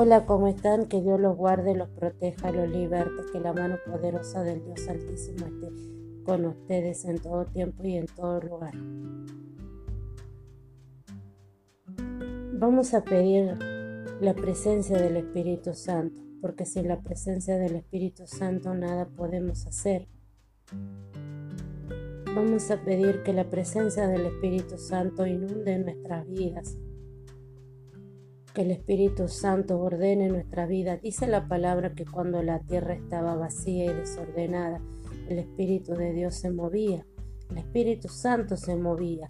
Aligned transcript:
Hola, 0.00 0.26
¿cómo 0.26 0.46
están? 0.46 0.86
Que 0.86 1.02
Dios 1.02 1.18
los 1.18 1.36
guarde, 1.36 1.74
los 1.74 1.88
proteja, 1.88 2.52
los 2.52 2.68
liberte, 2.68 3.20
que 3.32 3.40
la 3.40 3.52
mano 3.52 3.78
poderosa 3.84 4.44
del 4.44 4.64
Dios 4.64 4.86
Altísimo 4.86 5.44
esté 5.44 6.22
con 6.24 6.44
ustedes 6.44 7.04
en 7.04 7.18
todo 7.18 7.46
tiempo 7.46 7.82
y 7.82 7.96
en 7.96 8.06
todo 8.06 8.40
lugar. 8.40 8.74
Vamos 12.52 12.94
a 12.94 13.02
pedir 13.02 13.58
la 14.20 14.34
presencia 14.34 14.96
del 14.98 15.16
Espíritu 15.16 15.74
Santo, 15.74 16.22
porque 16.40 16.64
sin 16.64 16.86
la 16.86 17.00
presencia 17.00 17.58
del 17.58 17.74
Espíritu 17.74 18.28
Santo 18.28 18.74
nada 18.74 19.08
podemos 19.08 19.66
hacer. 19.66 20.06
Vamos 22.36 22.70
a 22.70 22.76
pedir 22.84 23.24
que 23.24 23.32
la 23.32 23.50
presencia 23.50 24.06
del 24.06 24.26
Espíritu 24.26 24.78
Santo 24.78 25.26
inunde 25.26 25.76
nuestras 25.76 26.24
vidas 26.28 26.78
que 28.54 28.62
el 28.62 28.70
Espíritu 28.70 29.28
Santo 29.28 29.78
ordene 29.78 30.28
nuestra 30.28 30.66
vida. 30.66 30.96
Dice 30.96 31.26
la 31.26 31.46
palabra 31.46 31.94
que 31.94 32.04
cuando 32.04 32.42
la 32.42 32.60
tierra 32.60 32.94
estaba 32.94 33.34
vacía 33.34 33.86
y 33.86 33.94
desordenada, 33.94 34.80
el 35.28 35.38
Espíritu 35.38 35.94
de 35.94 36.12
Dios 36.12 36.34
se 36.34 36.50
movía. 36.50 37.04
El 37.50 37.58
Espíritu 37.58 38.08
Santo 38.08 38.56
se 38.56 38.76
movía. 38.76 39.28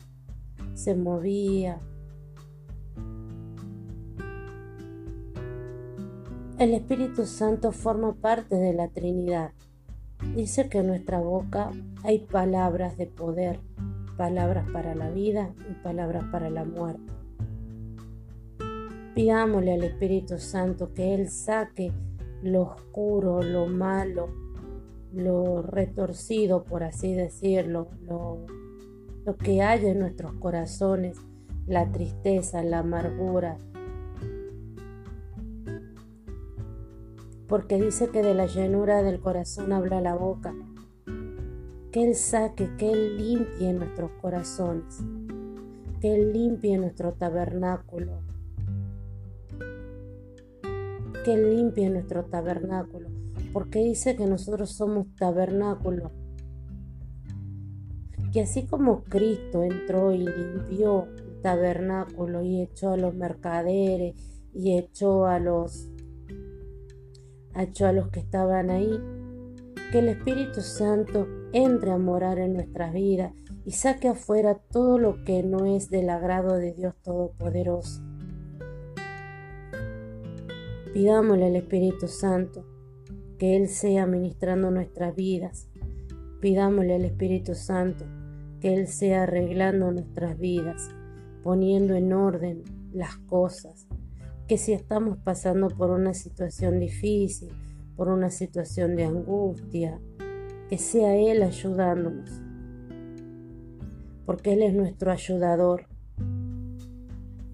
Se 0.74 0.94
movía. 0.94 1.80
El 6.58 6.74
Espíritu 6.74 7.24
Santo 7.26 7.72
forma 7.72 8.14
parte 8.14 8.56
de 8.56 8.72
la 8.72 8.88
Trinidad. 8.88 9.52
Dice 10.34 10.68
que 10.68 10.78
en 10.78 10.88
nuestra 10.88 11.20
boca 11.20 11.70
hay 12.02 12.20
palabras 12.20 12.96
de 12.96 13.06
poder, 13.06 13.60
palabras 14.16 14.68
para 14.72 14.94
la 14.94 15.10
vida 15.10 15.54
y 15.70 15.74
palabras 15.82 16.24
para 16.32 16.50
la 16.50 16.64
muerte. 16.64 17.17
Pidámosle 19.18 19.72
al 19.72 19.82
Espíritu 19.82 20.38
Santo 20.38 20.94
que 20.94 21.12
Él 21.12 21.28
saque 21.28 21.92
lo 22.40 22.62
oscuro, 22.62 23.42
lo 23.42 23.66
malo, 23.66 24.28
lo 25.12 25.60
retorcido, 25.60 26.62
por 26.62 26.84
así 26.84 27.14
decirlo, 27.14 27.88
lo, 28.06 28.46
que 29.42 29.60
hay 29.60 29.86
en 29.86 29.98
nuestros 29.98 30.34
corazones, 30.34 31.18
la 31.66 31.90
tristeza, 31.90 32.62
la 32.62 32.78
amargura. 32.78 33.58
Porque 37.48 37.82
dice 37.82 38.10
que 38.10 38.22
de 38.22 38.34
la 38.34 38.46
llenura 38.46 39.02
del 39.02 39.18
corazón 39.18 39.72
habla 39.72 40.00
la 40.00 40.14
boca. 40.14 40.54
Que 41.90 42.04
Él 42.04 42.14
saque, 42.14 42.70
que 42.76 42.92
Él 42.92 43.16
limpie 43.16 43.72
nuestros 43.72 44.12
corazones, 44.22 45.00
que 46.00 46.14
Él 46.14 46.32
limpie 46.32 46.78
nuestro 46.78 47.14
tabernáculo, 47.14 48.27
que 51.28 51.36
limpie 51.36 51.90
nuestro 51.90 52.24
tabernáculo, 52.24 53.10
porque 53.52 53.80
dice 53.80 54.16
que 54.16 54.24
nosotros 54.24 54.70
somos 54.70 55.14
tabernáculo. 55.16 56.10
Que 58.32 58.40
así 58.40 58.66
como 58.66 59.04
Cristo 59.04 59.62
entró 59.62 60.10
y 60.10 60.20
limpió 60.20 61.06
el 61.18 61.42
tabernáculo 61.42 62.42
y 62.42 62.62
echó 62.62 62.92
a 62.92 62.96
los 62.96 63.14
mercaderes 63.14 64.14
y 64.54 64.78
echó 64.78 65.26
a 65.26 65.38
los 65.38 65.90
echó 67.54 67.88
a 67.88 67.92
los 67.92 68.08
que 68.08 68.20
estaban 68.20 68.70
ahí, 68.70 68.98
que 69.92 69.98
el 69.98 70.08
Espíritu 70.08 70.62
Santo 70.62 71.26
entre 71.52 71.90
a 71.90 71.98
morar 71.98 72.38
en 72.38 72.54
nuestras 72.54 72.94
vidas 72.94 73.34
y 73.66 73.72
saque 73.72 74.08
afuera 74.08 74.54
todo 74.54 74.98
lo 74.98 75.24
que 75.24 75.42
no 75.42 75.66
es 75.66 75.90
del 75.90 76.08
agrado 76.08 76.56
de 76.56 76.72
Dios 76.72 76.94
Todopoderoso. 77.02 78.07
Pidámosle 80.98 81.46
al 81.46 81.54
Espíritu 81.54 82.08
Santo 82.08 82.66
que 83.38 83.56
Él 83.56 83.68
sea 83.68 84.04
ministrando 84.04 84.72
nuestras 84.72 85.14
vidas. 85.14 85.68
Pidámosle 86.40 86.96
al 86.96 87.04
Espíritu 87.04 87.54
Santo 87.54 88.04
que 88.60 88.74
Él 88.74 88.88
sea 88.88 89.22
arreglando 89.22 89.92
nuestras 89.92 90.36
vidas, 90.36 90.90
poniendo 91.44 91.94
en 91.94 92.12
orden 92.12 92.64
las 92.92 93.16
cosas. 93.16 93.86
Que 94.48 94.58
si 94.58 94.72
estamos 94.72 95.18
pasando 95.18 95.68
por 95.68 95.90
una 95.90 96.14
situación 96.14 96.80
difícil, 96.80 97.52
por 97.94 98.08
una 98.08 98.30
situación 98.30 98.96
de 98.96 99.04
angustia, 99.04 100.00
que 100.68 100.78
sea 100.78 101.14
Él 101.14 101.44
ayudándonos. 101.44 102.42
Porque 104.26 104.54
Él 104.54 104.62
es 104.62 104.74
nuestro 104.74 105.12
ayudador. 105.12 105.86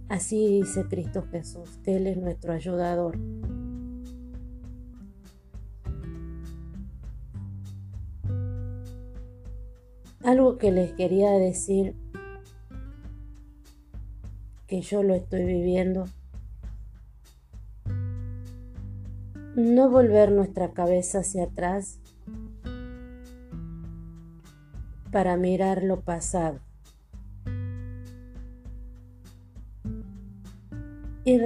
Así 0.08 0.60
dice 0.60 0.84
Cristo 0.84 1.24
Jesús, 1.30 1.80
Él 1.86 2.06
es 2.06 2.16
nuestro 2.16 2.52
ayudador. 2.52 3.18
Algo 10.22 10.56
que 10.58 10.72
les 10.72 10.92
quería 10.92 11.32
decir, 11.32 11.94
que 14.66 14.80
yo 14.80 15.02
lo 15.02 15.14
estoy 15.14 15.44
viviendo, 15.44 16.06
no 19.56 19.88
volver 19.88 20.32
nuestra 20.32 20.72
cabeza 20.72 21.20
hacia 21.20 21.44
atrás 21.44 21.98
para 25.12 25.36
mirar 25.36 25.82
lo 25.84 26.00
pasado. 26.00 26.60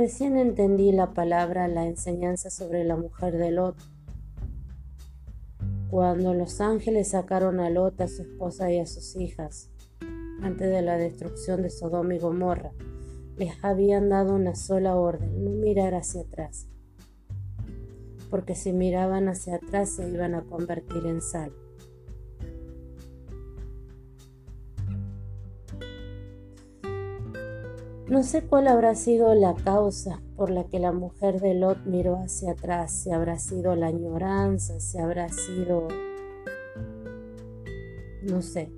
Recién 0.08 0.38
entendí 0.38 0.90
la 0.90 1.12
palabra, 1.12 1.68
la 1.68 1.84
enseñanza 1.84 2.48
sobre 2.48 2.82
la 2.82 2.96
mujer 2.96 3.36
de 3.36 3.50
Lot. 3.50 3.76
Cuando 5.90 6.32
los 6.32 6.62
ángeles 6.62 7.10
sacaron 7.10 7.60
a 7.60 7.68
Lot, 7.68 8.00
a 8.00 8.08
su 8.08 8.22
esposa 8.22 8.72
y 8.72 8.78
a 8.78 8.86
sus 8.86 9.16
hijas, 9.16 9.68
antes 10.40 10.70
de 10.70 10.80
la 10.80 10.96
destrucción 10.96 11.60
de 11.60 11.68
Sodoma 11.68 12.14
y 12.14 12.18
Gomorra, 12.20 12.72
les 13.36 13.62
habían 13.62 14.08
dado 14.08 14.34
una 14.34 14.54
sola 14.54 14.96
orden, 14.96 15.44
no 15.44 15.50
mirar 15.50 15.94
hacia 15.94 16.22
atrás, 16.22 16.68
porque 18.30 18.54
si 18.54 18.72
miraban 18.72 19.28
hacia 19.28 19.56
atrás 19.56 19.90
se 19.90 20.08
iban 20.08 20.34
a 20.34 20.40
convertir 20.40 21.04
en 21.04 21.20
sal. 21.20 21.52
No 28.08 28.22
sé 28.22 28.40
cuál 28.40 28.68
habrá 28.68 28.94
sido 28.94 29.34
la 29.34 29.54
causa 29.54 30.22
por 30.34 30.48
la 30.48 30.64
que 30.64 30.78
la 30.78 30.92
mujer 30.92 31.42
de 31.42 31.52
Lot 31.52 31.84
miró 31.84 32.16
hacia 32.16 32.52
atrás, 32.52 32.90
si 32.90 33.10
habrá 33.10 33.38
sido 33.38 33.76
la 33.76 33.88
añoranza, 33.88 34.80
si 34.80 34.96
habrá 34.96 35.28
sido... 35.28 35.88
no 38.22 38.40
sé. 38.40 38.72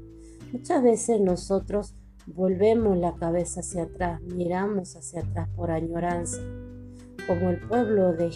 Muchas 0.52 0.82
veces 0.82 1.20
nosotros 1.20 1.94
volvemos 2.26 2.98
la 2.98 3.14
cabeza 3.14 3.60
hacia 3.60 3.84
atrás, 3.84 4.20
miramos 4.22 4.96
hacia 4.96 5.20
atrás 5.20 5.48
por 5.54 5.70
añoranza, 5.70 6.40
como 7.28 7.50
el 7.50 7.60
pueblo 7.60 8.12
de, 8.12 8.30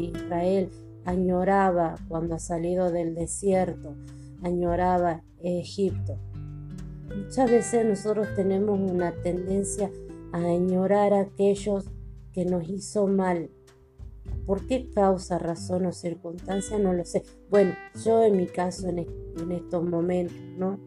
Israel 0.00 0.70
añoraba 1.04 1.96
cuando 2.06 2.36
ha 2.36 2.38
salido 2.38 2.92
del 2.92 3.16
desierto, 3.16 3.96
añoraba 4.44 5.24
Egipto. 5.42 6.16
Muchas 7.08 7.50
veces 7.50 7.84
nosotros 7.84 8.28
tenemos 8.36 8.78
una 8.78 9.10
tendencia 9.20 9.90
añorar 10.32 11.14
a 11.14 11.20
aquellos 11.20 11.90
que 12.32 12.44
nos 12.44 12.68
hizo 12.68 13.06
mal. 13.06 13.50
¿Por 14.46 14.66
qué 14.66 14.90
causa, 14.90 15.38
razón 15.38 15.86
o 15.86 15.92
circunstancia? 15.92 16.78
No 16.78 16.92
lo 16.92 17.04
sé. 17.04 17.22
Bueno, 17.50 17.74
yo 18.04 18.22
en 18.22 18.36
mi 18.36 18.46
caso 18.46 18.88
en, 18.88 18.98
en 18.98 19.52
estos 19.52 19.84
momentos, 19.84 20.36
¿no? 20.56 20.78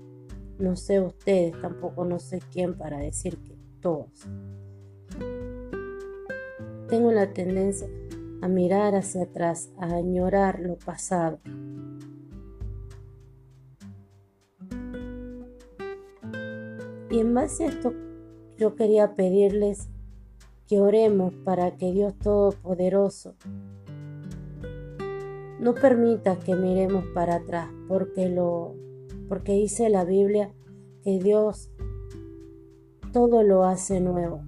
No 0.59 0.75
sé 0.75 0.99
ustedes, 0.99 1.59
tampoco 1.61 2.05
no 2.05 2.19
sé 2.19 2.39
quién 2.51 2.77
para 2.77 2.99
decir 2.99 3.37
que 3.37 3.55
todos. 3.81 4.09
Tengo 6.87 7.11
la 7.11 7.33
tendencia 7.33 7.87
a 8.41 8.47
mirar 8.47 8.95
hacia 8.95 9.23
atrás, 9.23 9.71
a 9.79 9.95
añorar 9.95 10.59
lo 10.59 10.77
pasado. 10.77 11.39
Y 17.09 17.19
en 17.19 17.33
base 17.33 17.65
a 17.65 17.67
esto 17.67 17.93
yo 18.61 18.75
quería 18.75 19.15
pedirles 19.15 19.89
que 20.67 20.79
oremos 20.79 21.33
para 21.43 21.77
que 21.77 21.91
Dios 21.91 22.13
Todopoderoso 22.19 23.33
no 25.59 25.73
permita 25.73 26.37
que 26.37 26.53
miremos 26.53 27.03
para 27.15 27.37
atrás, 27.37 27.69
porque 27.87 28.29
lo 28.29 28.75
porque 29.27 29.53
dice 29.53 29.89
la 29.89 30.05
Biblia 30.05 30.53
que 31.03 31.17
Dios 31.17 31.71
todo 33.11 33.41
lo 33.41 33.63
hace 33.63 33.99
nuevo. 33.99 34.43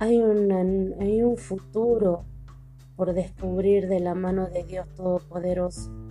Hay, 0.00 0.20
hay 0.20 1.22
un 1.22 1.36
futuro 1.36 2.24
por 2.96 3.14
descubrir 3.14 3.86
de 3.86 4.00
la 4.00 4.16
mano 4.16 4.48
de 4.48 4.64
Dios 4.64 4.88
Todopoderoso. 4.96 6.07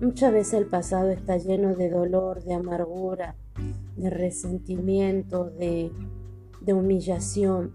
Muchas 0.00 0.32
veces 0.32 0.54
el 0.54 0.66
pasado 0.66 1.10
está 1.10 1.36
lleno 1.36 1.74
de 1.76 1.88
dolor, 1.88 2.42
de 2.42 2.54
amargura, 2.54 3.36
de 3.96 4.10
resentimiento, 4.10 5.50
de, 5.50 5.92
humillación. 6.66 7.70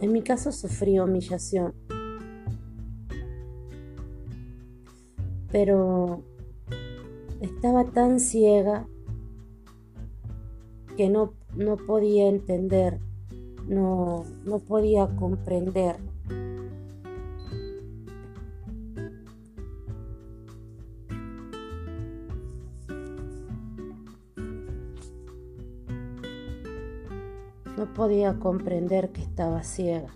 En 0.00 0.12
mi 0.12 0.22
caso 0.22 0.52
sufrí 0.52 0.98
humillación, 0.98 1.72
pero 5.50 6.22
estaba 7.40 7.84
tan 7.84 8.20
ciega 8.20 8.86
que 10.96 11.08
no, 11.08 11.32
no 11.56 11.76
podía 11.76 12.28
entender, 12.28 13.00
no, 13.66 14.24
no 14.44 14.58
podía 14.58 15.08
comprender. 15.16 16.07
Podía 27.98 28.38
comprender 28.38 29.10
que 29.10 29.22
estaba 29.22 29.64
ciega. 29.64 30.14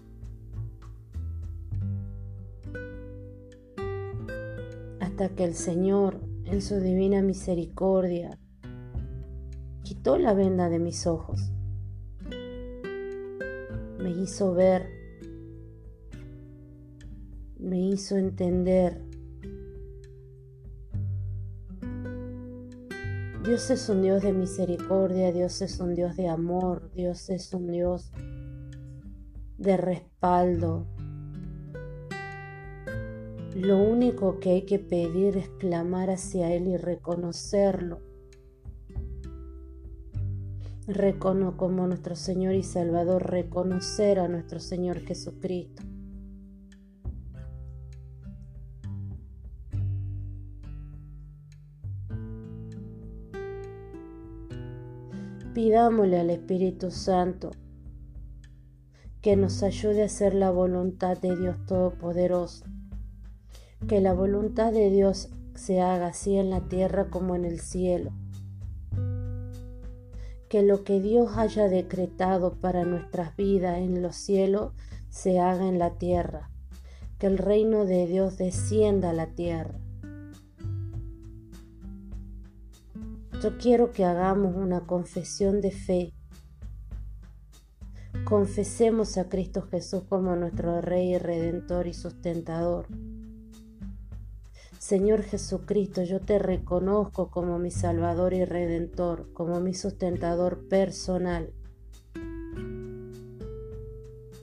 Hasta 5.01 5.31
que 5.31 5.43
el 5.43 5.55
Señor, 5.55 6.21
en 6.45 6.63
su 6.63 6.79
divina 6.79 7.23
misericordia, 7.23 8.39
quitó 9.83 10.17
la 10.17 10.33
venda 10.33 10.69
de 10.69 10.79
mis 10.79 11.09
ojos. 11.09 11.51
Me 13.99 14.11
hizo 14.11 14.55
ver, 14.55 14.89
me 17.59 17.81
hizo 17.81 18.17
entender. 18.17 19.03
Dios 23.45 23.71
es 23.71 23.89
un 23.89 24.03
Dios 24.03 24.23
de 24.23 24.33
misericordia, 24.33 25.33
Dios 25.33 25.63
es 25.63 25.81
un 25.81 25.95
Dios 25.95 26.17
de 26.17 26.29
amor, 26.29 26.93
Dios 26.95 27.29
es 27.29 27.53
un 27.53 27.71
Dios 27.71 28.13
de 29.59 29.77
respaldo. 29.77 30.87
Lo 33.55 33.79
único 33.79 34.39
que 34.39 34.51
hay 34.51 34.63
que 34.63 34.79
pedir 34.79 35.37
es 35.37 35.49
clamar 35.59 36.11
hacia 36.11 36.53
Él 36.55 36.69
y 36.69 36.77
reconocerlo 36.77 38.01
recono 40.87 41.57
como 41.57 41.87
nuestro 41.87 42.17
Señor 42.17 42.55
y 42.55 42.63
Salvador, 42.63 43.31
reconocer 43.31 44.19
a 44.19 44.29
nuestro 44.29 44.61
Señor 44.61 45.01
Jesucristo. 45.01 45.83
Pidámosle 55.65 56.19
al 56.19 56.31
Espíritu 56.31 56.91
Santo 56.91 57.53
que 59.21 59.37
nos 59.37 59.63
ayude 59.63 60.03
a 60.03 60.07
hacer 60.07 60.35
la 60.35 60.51
voluntad 60.51 61.17
de 61.19 61.37
Dios 61.37 61.55
Todopoderoso, 61.67 62.65
que 63.87 64.01
la 64.01 64.13
voluntad 64.13 64.73
de 64.73 64.91
Dios 64.91 65.29
se 65.55 65.81
haga 65.81 66.09
así 66.09 66.37
en 66.37 66.51
la 66.51 66.63
tierra 66.63 67.11
como 67.11 67.37
en 67.37 67.45
el 67.45 67.61
cielo. 67.61 68.11
Que 70.49 70.65
lo 70.65 70.83
que 70.83 71.01
Dios 71.01 71.37
haya 71.37 71.69
decretado 71.69 72.55
para 72.55 72.85
nuestras 72.85 73.37
vidas 73.37 73.79
en 73.79 74.03
los 74.03 74.17
cielos 74.17 74.73
se 75.11 75.39
haga 75.39 75.69
en 75.69 75.79
la 75.79 75.91
tierra, 75.97 76.51
que 77.21 77.29
el 77.29 77.39
reino 77.39 77.85
de 77.85 78.09
Dios 78.09 78.37
descienda 78.37 79.11
a 79.11 79.15
la 79.15 79.29
tierra. 79.29 79.82
Yo 83.43 83.59
quiero 83.59 83.91
que 83.91 84.05
hagamos 84.05 84.55
una 84.55 84.83
confesión 84.83 85.61
de 85.61 85.73
fe. 85.73 86.13
Confesemos 88.25 89.19
a 89.19 89.29
Cristo 89.29 89.63
Jesús 89.63 90.05
como 90.09 90.37
nuestro 90.37 90.81
Rey 90.81 91.19
Redentor 91.19 91.89
y 91.89 91.93
sustentador. 91.93 92.87
Señor 94.79 95.25
Jesucristo, 95.25 96.05
yo 96.05 96.21
te 96.21 96.39
reconozco 96.39 97.31
como 97.31 97.59
mi 97.59 97.73
Salvador 97.73 98.33
y 98.33 98.45
Redentor, 98.45 99.33
como 99.33 99.59
mi 99.59 99.75
sustentador 99.75 100.69
personal. 100.69 101.53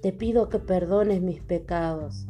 Te 0.02 0.12
pido 0.12 0.50
que 0.50 0.60
perdones 0.60 1.22
mis 1.22 1.40
pecados, 1.40 2.26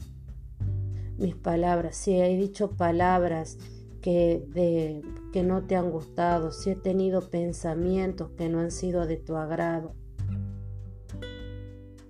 mis 1.18 1.36
palabras. 1.36 1.96
Si 1.96 2.16
he 2.16 2.38
dicho 2.38 2.70
palabras 2.78 3.58
que, 4.02 4.46
de, 4.50 5.02
que 5.32 5.44
no 5.44 5.64
te 5.64 5.76
han 5.76 5.92
gustado, 5.92 6.52
si 6.52 6.72
he 6.72 6.76
tenido 6.76 7.30
pensamientos 7.30 8.32
que 8.38 8.50
no 8.50 8.60
han 8.60 8.72
sido 8.72 9.06
de 9.06 9.18
tu 9.18 9.36
agrado, 9.36 9.94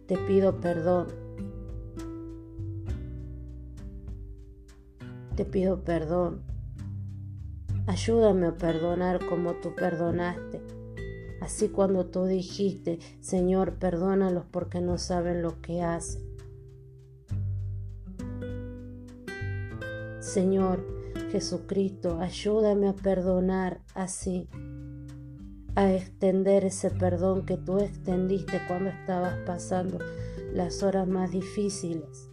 te 0.08 0.18
pido 0.18 0.60
perdón. 0.60 1.08
te 5.40 5.46
pido 5.46 5.86
perdón. 5.86 6.42
Ayúdame 7.88 8.48
a 8.48 8.58
perdonar 8.58 9.26
como 9.26 9.54
tú 9.54 9.74
perdonaste. 9.74 10.60
Así 11.40 11.70
cuando 11.70 12.08
tú 12.08 12.26
dijiste, 12.26 13.00
Señor, 13.22 13.76
perdónalos 13.76 14.44
porque 14.52 14.82
no 14.82 14.98
saben 14.98 15.42
lo 15.42 15.62
que 15.62 15.82
hacen. 15.82 16.24
Señor 20.20 20.99
Jesucristo, 21.32 22.20
ayúdame 22.20 22.88
a 22.90 22.94
perdonar 22.94 23.82
así, 23.94 24.48
a 25.76 25.94
extender 25.94 26.66
ese 26.66 26.90
perdón 26.90 27.46
que 27.46 27.58
tú 27.58 27.80
extendiste 27.80 28.60
cuando 28.68 28.90
estabas 28.90 29.36
pasando 29.46 30.00
las 30.54 30.84
horas 30.84 31.08
más 31.08 31.32
difíciles 31.32 32.30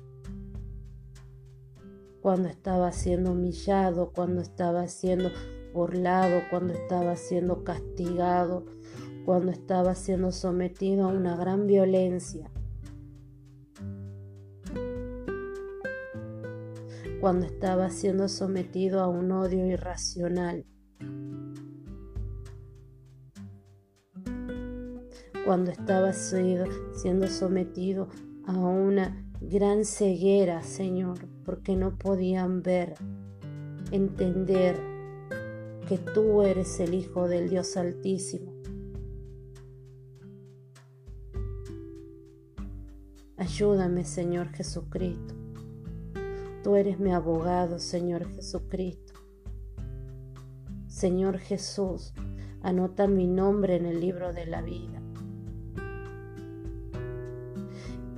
cuando 2.26 2.48
estaba 2.48 2.90
siendo 2.90 3.30
humillado, 3.30 4.10
cuando 4.12 4.40
estaba 4.40 4.88
siendo 4.88 5.30
burlado, 5.72 6.42
cuando 6.50 6.72
estaba 6.72 7.14
siendo 7.14 7.62
castigado, 7.62 8.66
cuando 9.24 9.52
estaba 9.52 9.94
siendo 9.94 10.32
sometido 10.32 11.04
a 11.04 11.12
una 11.12 11.36
gran 11.36 11.68
violencia. 11.68 12.50
Cuando 17.26 17.46
estaba 17.46 17.90
siendo 17.90 18.28
sometido 18.28 19.00
a 19.00 19.08
un 19.08 19.32
odio 19.32 19.66
irracional. 19.66 20.64
Cuando 25.44 25.72
estaba 25.72 26.12
siendo 26.12 27.26
sometido 27.26 28.06
a 28.46 28.56
una 28.56 29.28
gran 29.40 29.84
ceguera, 29.84 30.62
Señor, 30.62 31.18
porque 31.44 31.74
no 31.74 31.98
podían 31.98 32.62
ver, 32.62 32.94
entender 33.90 34.76
que 35.88 35.98
tú 35.98 36.42
eres 36.42 36.78
el 36.78 36.94
Hijo 36.94 37.26
del 37.26 37.48
Dios 37.48 37.76
Altísimo. 37.76 38.52
Ayúdame, 43.36 44.04
Señor 44.04 44.50
Jesucristo. 44.52 45.35
Tú 46.66 46.74
eres 46.74 46.98
mi 46.98 47.12
abogado, 47.12 47.78
Señor 47.78 48.26
Jesucristo. 48.26 49.12
Señor 50.88 51.38
Jesús, 51.38 52.12
anota 52.60 53.06
mi 53.06 53.28
nombre 53.28 53.76
en 53.76 53.86
el 53.86 54.00
libro 54.00 54.32
de 54.32 54.46
la 54.46 54.62
vida. 54.62 55.00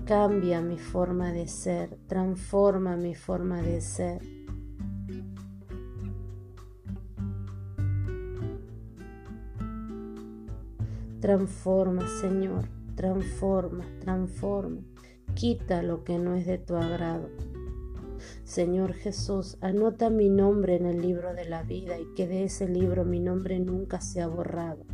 Cambia 0.07 0.63
mi 0.63 0.79
forma 0.79 1.31
de 1.31 1.47
ser, 1.47 1.99
transforma 2.07 2.97
mi 2.97 3.15
forma 3.15 3.61
de 3.61 3.83
ser. 3.83 4.23
Transforma, 11.21 12.09
Señor, 12.23 12.67
transforma, 12.95 13.85
transforma. 14.01 14.81
Quita 15.35 15.83
lo 15.83 16.03
que 16.03 16.19
no 16.19 16.35
es 16.35 16.47
de 16.47 16.57
tu 16.57 16.77
agrado. 16.77 17.29
Señor 18.45 18.95
Jesús, 18.95 19.57
anota 19.61 20.11
mi 20.11 20.29
nombre 20.29 20.77
en 20.77 20.87
el 20.87 21.01
libro 21.01 21.35
de 21.35 21.45
la 21.45 21.63
vida 21.63 21.99
y 21.99 22.07
que 22.15 22.27
de 22.27 22.45
ese 22.45 22.69
libro 22.69 23.05
mi 23.05 23.21
nombre 23.21 23.59
nunca 23.59 24.01
sea 24.01 24.27
borrado. 24.29 24.85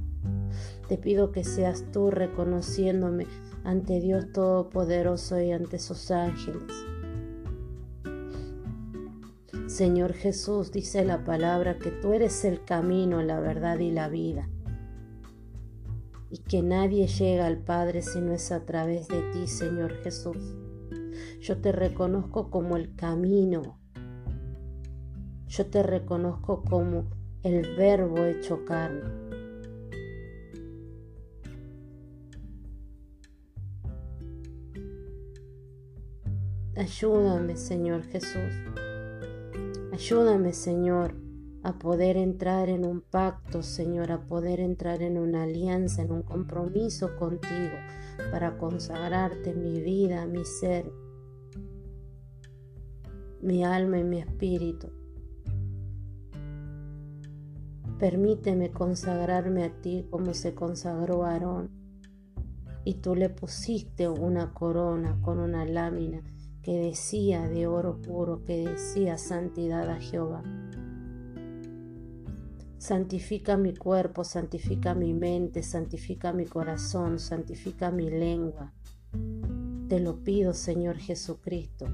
Te 0.88 0.98
pido 0.98 1.32
que 1.32 1.44
seas 1.44 1.84
tú 1.92 2.10
reconociéndome 2.10 3.26
ante 3.64 4.00
Dios 4.00 4.32
Todopoderoso 4.32 5.40
y 5.40 5.52
ante 5.52 5.78
sus 5.78 6.10
ángeles. 6.10 6.72
Señor 9.66 10.12
Jesús, 10.12 10.70
dice 10.72 11.04
la 11.04 11.24
palabra 11.24 11.78
que 11.78 11.90
tú 11.90 12.12
eres 12.12 12.44
el 12.44 12.64
camino, 12.64 13.22
la 13.22 13.40
verdad 13.40 13.78
y 13.78 13.90
la 13.90 14.08
vida, 14.08 14.48
y 16.30 16.38
que 16.38 16.62
nadie 16.62 17.06
llega 17.06 17.46
al 17.46 17.58
Padre 17.58 18.02
si 18.02 18.20
no 18.20 18.32
es 18.32 18.52
a 18.52 18.66
través 18.66 19.08
de 19.08 19.22
ti, 19.32 19.46
Señor 19.46 19.94
Jesús. 20.02 20.54
Yo 21.44 21.58
te 21.58 21.72
reconozco 21.72 22.48
como 22.48 22.74
el 22.78 22.96
camino. 22.96 23.78
Yo 25.46 25.66
te 25.66 25.82
reconozco 25.82 26.64
como 26.64 27.10
el 27.42 27.76
verbo 27.76 28.24
hecho 28.24 28.64
carne. 28.64 29.02
Ayúdame, 36.76 37.58
Señor 37.58 38.04
Jesús. 38.04 38.54
Ayúdame, 39.92 40.54
Señor, 40.54 41.14
a 41.62 41.78
poder 41.78 42.16
entrar 42.16 42.70
en 42.70 42.86
un 42.86 43.02
pacto, 43.02 43.62
Señor, 43.62 44.12
a 44.12 44.24
poder 44.24 44.60
entrar 44.60 45.02
en 45.02 45.18
una 45.18 45.42
alianza, 45.42 46.00
en 46.00 46.10
un 46.10 46.22
compromiso 46.22 47.14
contigo, 47.16 47.76
para 48.30 48.56
consagrarte 48.56 49.52
mi 49.52 49.82
vida, 49.82 50.24
mi 50.24 50.42
ser, 50.46 50.90
mi 53.44 53.62
alma 53.62 53.98
y 53.98 54.04
mi 54.04 54.18
espíritu. 54.20 54.90
Permíteme 57.98 58.70
consagrarme 58.70 59.64
a 59.64 59.80
ti 59.82 60.06
como 60.10 60.32
se 60.32 60.54
consagró 60.54 61.24
Aarón. 61.24 61.70
Y 62.84 62.94
tú 62.94 63.14
le 63.14 63.28
pusiste 63.28 64.08
una 64.08 64.52
corona 64.54 65.20
con 65.22 65.38
una 65.38 65.64
lámina 65.66 66.22
que 66.62 66.78
decía 66.78 67.46
de 67.46 67.66
oro 67.66 68.00
puro, 68.00 68.44
que 68.44 68.66
decía 68.66 69.18
santidad 69.18 69.90
a 69.90 70.00
Jehová. 70.00 70.42
Santifica 72.78 73.58
mi 73.58 73.74
cuerpo, 73.74 74.24
santifica 74.24 74.94
mi 74.94 75.12
mente, 75.12 75.62
santifica 75.62 76.32
mi 76.32 76.46
corazón, 76.46 77.18
santifica 77.18 77.90
mi 77.90 78.08
lengua. 78.10 78.72
Te 79.88 80.00
lo 80.00 80.22
pido, 80.24 80.54
Señor 80.54 80.96
Jesucristo. 80.96 81.86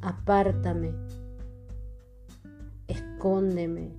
Apártame, 0.00 0.92
escóndeme, 2.86 3.92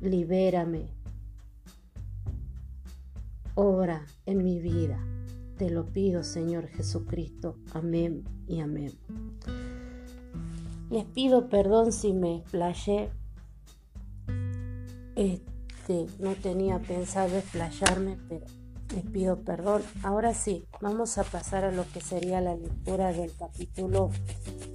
libérame. 0.00 0.88
Obra 3.54 4.04
en 4.26 4.42
mi 4.42 4.60
vida. 4.60 4.98
Te 5.56 5.70
lo 5.70 5.86
pido, 5.86 6.22
Señor 6.22 6.66
Jesucristo. 6.66 7.56
Amén 7.72 8.24
y 8.46 8.60
amén. 8.60 8.92
Les 10.90 11.04
pido 11.06 11.48
perdón 11.48 11.92
si 11.92 12.12
me 12.12 12.36
explayé. 12.36 13.10
Este, 15.16 16.06
no 16.18 16.34
tenía 16.34 16.78
pensado 16.78 17.36
explayarme, 17.36 18.18
pero 18.28 18.44
les 18.94 19.04
pido 19.04 19.40
perdón. 19.40 19.82
Ahora 20.02 20.34
sí, 20.34 20.64
vamos 20.80 21.18
a 21.18 21.24
pasar 21.24 21.64
a 21.64 21.72
lo 21.72 21.84
que 21.92 22.00
sería 22.00 22.40
la 22.40 22.54
lectura 22.54 23.12
del 23.12 23.32
capítulo. 23.36 24.10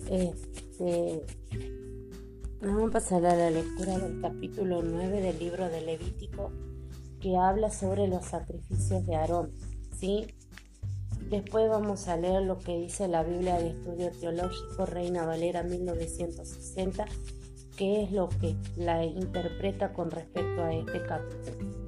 Este, 0.09 1.21
vamos 2.61 2.89
a 2.89 2.93
pasar 2.93 3.25
a 3.25 3.35
la 3.35 3.49
lectura 3.49 3.97
del 3.97 4.21
capítulo 4.21 4.81
9 4.81 5.21
del 5.21 5.39
libro 5.39 5.69
de 5.69 5.81
Levítico, 5.81 6.51
que 7.19 7.37
habla 7.37 7.71
sobre 7.71 8.07
los 8.07 8.25
sacrificios 8.25 9.05
de 9.05 9.15
Aarón. 9.15 9.51
¿sí? 9.97 10.27
Después 11.29 11.69
vamos 11.69 12.07
a 12.07 12.17
leer 12.17 12.43
lo 12.43 12.59
que 12.59 12.77
dice 12.77 13.07
la 13.07 13.23
Biblia 13.23 13.57
de 13.57 13.69
Estudio 13.69 14.11
Teológico 14.11 14.85
Reina 14.85 15.25
Valera 15.25 15.63
1960, 15.63 17.05
que 17.77 18.03
es 18.03 18.11
lo 18.11 18.27
que 18.27 18.57
la 18.75 19.05
interpreta 19.05 19.93
con 19.93 20.11
respecto 20.11 20.61
a 20.61 20.73
este 20.73 21.01
capítulo. 21.03 21.80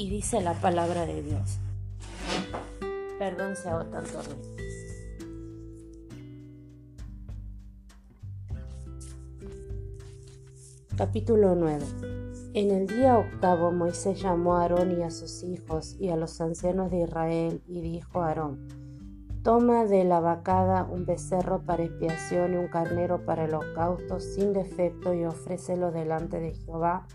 Y 0.00 0.08
dice 0.08 0.40
la 0.40 0.54
palabra 0.54 1.04
de 1.04 1.22
Dios. 1.22 1.58
Perdón 3.18 3.54
si 3.54 3.68
hago 3.68 3.84
tanto 3.84 4.22
ruido. 4.22 4.56
Capítulo 10.96 11.54
9 11.54 11.84
en 12.54 12.70
el 12.70 12.86
día 12.86 13.18
octavo 13.18 13.72
Moisés 13.72 14.22
llamó 14.22 14.56
a 14.56 14.62
Aarón 14.62 14.98
y 14.98 15.02
a 15.02 15.10
sus 15.10 15.42
hijos 15.42 15.96
y 16.00 16.08
a 16.08 16.16
los 16.16 16.40
ancianos 16.40 16.90
de 16.90 17.02
Israel 17.02 17.62
y 17.68 17.82
dijo 17.82 18.22
a 18.22 18.28
Aarón, 18.28 18.68
Toma 19.44 19.84
de 19.84 20.04
la 20.04 20.20
vacada 20.20 20.84
un 20.84 21.04
becerro 21.04 21.60
para 21.60 21.84
expiación 21.84 22.54
y 22.54 22.56
un 22.56 22.68
carnero 22.68 23.26
para 23.26 23.44
el 23.44 23.52
holocausto 23.52 24.18
sin 24.18 24.54
defecto 24.54 25.12
y 25.12 25.26
ofrécelo 25.26 25.92
delante 25.92 26.40
de 26.40 26.54
Jehová. 26.54 27.06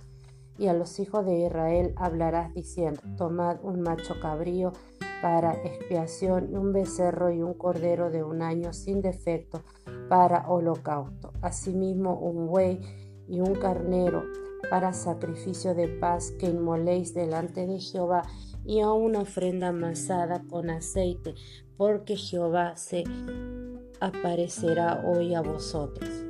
Y 0.58 0.68
a 0.68 0.74
los 0.74 1.00
hijos 1.00 1.26
de 1.26 1.46
Israel 1.46 1.94
hablarás 1.98 2.54
diciendo, 2.54 3.02
Tomad 3.18 3.58
un 3.64 3.82
macho 3.82 4.20
cabrío 4.22 4.72
para 5.22 5.54
expiación 5.54 6.50
y 6.52 6.56
un 6.56 6.72
becerro 6.72 7.32
y 7.32 7.42
un 7.42 7.54
cordero 7.54 8.10
de 8.10 8.24
un 8.24 8.42
año 8.42 8.74
sin 8.74 9.02
defecto 9.02 9.62
para 10.10 10.48
holocausto. 10.48 11.34
Asimismo 11.42 12.18
un 12.18 12.48
buey 12.48 12.80
y 13.28 13.40
un 13.40 13.56
carnero 13.56 14.24
para 14.70 14.94
sacrificio 14.94 15.76
de 15.76 15.88
paz 15.88 16.32
que 16.40 16.48
inmoléis 16.48 17.14
delante 17.14 17.66
de 17.66 17.80
Jehová 17.80 18.24
y 18.66 18.82
a 18.82 18.92
una 18.92 19.22
ofrenda 19.22 19.70
amasada 19.70 20.44
con 20.50 20.70
aceite, 20.70 21.36
porque 21.78 22.16
Jehová 22.16 22.76
se 22.76 23.04
aparecerá 24.00 25.04
hoy 25.06 25.36
a 25.36 25.42
vosotros. 25.42 26.25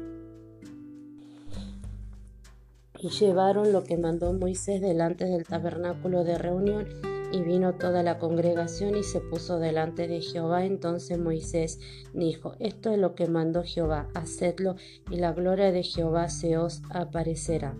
Y 2.99 3.09
llevaron 3.09 3.71
lo 3.71 3.83
que 3.83 3.97
mandó 3.97 4.33
Moisés 4.33 4.81
delante 4.81 5.25
del 5.25 5.45
tabernáculo 5.45 6.23
de 6.23 6.37
reunión 6.37 6.87
y 7.31 7.41
vino 7.41 7.75
toda 7.75 8.03
la 8.03 8.17
congregación 8.17 8.95
y 8.95 9.03
se 9.03 9.19
puso 9.19 9.59
delante 9.59 10.07
de 10.07 10.21
Jehová. 10.21 10.65
Entonces 10.65 11.19
Moisés 11.19 11.79
dijo, 12.13 12.55
esto 12.59 12.91
es 12.91 12.97
lo 12.97 13.13
que 13.15 13.27
mandó 13.27 13.63
Jehová, 13.63 14.07
hacedlo 14.13 14.75
y 15.11 15.17
la 15.17 15.33
gloria 15.33 15.71
de 15.71 15.83
Jehová 15.83 16.29
se 16.29 16.57
os 16.57 16.81
aparecerá. 16.89 17.75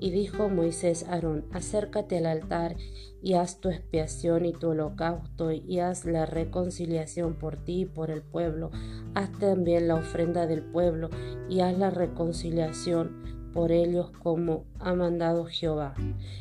Y 0.00 0.10
dijo 0.10 0.48
Moisés 0.48 1.04
a 1.04 1.14
Aarón, 1.14 1.44
acércate 1.52 2.18
al 2.18 2.26
altar 2.26 2.76
y 3.22 3.34
haz 3.34 3.60
tu 3.60 3.70
expiación 3.70 4.44
y 4.44 4.52
tu 4.52 4.70
holocausto 4.70 5.50
y 5.52 5.80
haz 5.80 6.04
la 6.04 6.26
reconciliación 6.26 7.34
por 7.34 7.56
ti 7.56 7.82
y 7.82 7.86
por 7.86 8.10
el 8.10 8.22
pueblo. 8.22 8.70
Haz 9.14 9.32
también 9.38 9.88
la 9.88 9.94
ofrenda 9.94 10.46
del 10.46 10.62
pueblo 10.62 11.10
y 11.48 11.60
haz 11.60 11.78
la 11.78 11.90
reconciliación 11.90 13.33
por 13.54 13.72
ellos 13.72 14.10
como 14.22 14.64
ha 14.80 14.92
mandado 14.94 15.46
Jehová. 15.46 15.94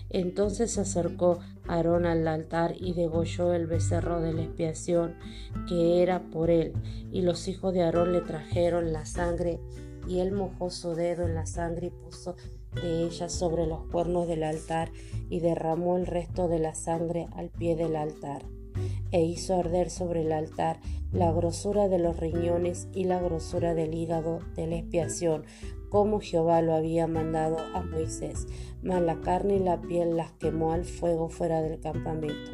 Entonces 0.10 0.72
se 0.72 0.82
acercó 0.82 1.40
Aarón 1.68 2.06
al 2.06 2.28
altar 2.28 2.76
y 2.78 2.94
degolló 2.94 3.54
el 3.54 3.68
becerro 3.68 4.20
de 4.20 4.34
la 4.34 4.42
expiación 4.42 5.16
que 5.70 6.02
era 6.02 6.24
por 6.32 6.50
él, 6.50 6.74
y 7.12 7.22
los 7.22 7.48
hijos 7.48 7.74
de 7.74 7.84
Aarón 7.84 8.12
le 8.12 8.22
trajeron 8.22 8.92
la 8.92 9.06
sangre, 9.06 9.60
y 10.08 10.20
él 10.20 10.34
mojó 10.34 10.70
su 10.70 10.96
dedo 10.96 11.24
en 11.26 11.36
la 11.36 11.46
sangre 11.46 11.88
y 11.88 11.92
puso 11.92 12.36
de 12.74 13.04
ella 13.04 13.30
sobre 13.30 13.68
los 13.68 13.86
cuernos 13.86 14.28
del 14.28 14.44
altar, 14.44 14.92
y 15.30 15.40
derramó 15.40 15.98
el 15.98 16.08
resto 16.08 16.48
de 16.48 16.60
la 16.60 16.74
sangre 16.74 17.28
al 17.36 17.50
pie 17.50 17.76
del 17.76 17.96
altar 17.96 18.44
e 19.12 19.24
hizo 19.24 19.56
arder 19.56 19.90
sobre 19.90 20.22
el 20.22 20.32
altar 20.32 20.80
la 21.12 21.32
grosura 21.32 21.88
de 21.88 22.00
los 22.00 22.18
riñones 22.18 22.88
y 22.94 23.04
la 23.04 23.20
grosura 23.20 23.76
del 23.76 23.94
hígado 23.94 24.40
de 24.56 24.68
la 24.68 24.78
expiación, 24.78 25.44
como 25.90 26.20
Jehová 26.20 26.62
lo 26.64 26.74
había 26.74 27.06
mandado 27.06 27.58
a 27.76 27.84
Moisés. 27.84 28.48
Mas 28.82 29.02
la 29.04 29.22
carne 29.22 29.58
y 29.58 29.60
la 29.60 29.80
piel 29.80 30.18
las 30.18 30.32
quemó 30.34 30.74
al 30.74 30.86
fuego 30.86 31.30
fuera 31.30 31.62
del 31.62 31.80
campamento. 31.80 32.52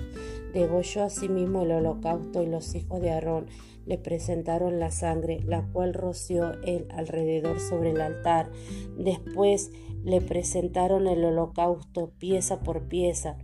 Degolló 0.54 1.04
asimismo 1.04 1.62
el 1.62 1.72
holocausto 1.72 2.44
y 2.44 2.48
los 2.48 2.76
hijos 2.76 3.02
de 3.02 3.12
Aarón 3.12 3.48
le 3.86 3.98
presentaron 3.98 4.80
la 4.80 4.92
sangre, 4.92 5.40
la 5.46 5.64
cual 5.72 5.94
roció 5.94 6.52
él 6.64 6.88
alrededor 6.92 7.60
sobre 7.60 7.92
el 7.92 8.02
altar. 8.02 8.52
Después 8.98 9.72
le 10.04 10.22
presentaron 10.22 11.08
el 11.08 11.24
holocausto 11.24 12.12
pieza 12.20 12.60
por 12.60 12.88
pieza 12.88 13.38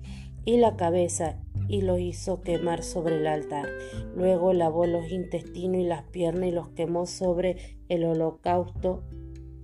y 0.43 0.57
la 0.57 0.75
cabeza 0.75 1.39
y 1.67 1.81
lo 1.81 1.97
hizo 1.97 2.41
quemar 2.41 2.83
sobre 2.83 3.17
el 3.17 3.27
altar. 3.27 3.67
Luego 4.15 4.53
lavó 4.53 4.85
los 4.85 5.09
intestinos 5.11 5.81
y 5.81 5.83
las 5.85 6.03
piernas 6.03 6.49
y 6.49 6.51
los 6.51 6.69
quemó 6.69 7.05
sobre 7.05 7.77
el 7.89 8.05
holocausto 8.05 9.03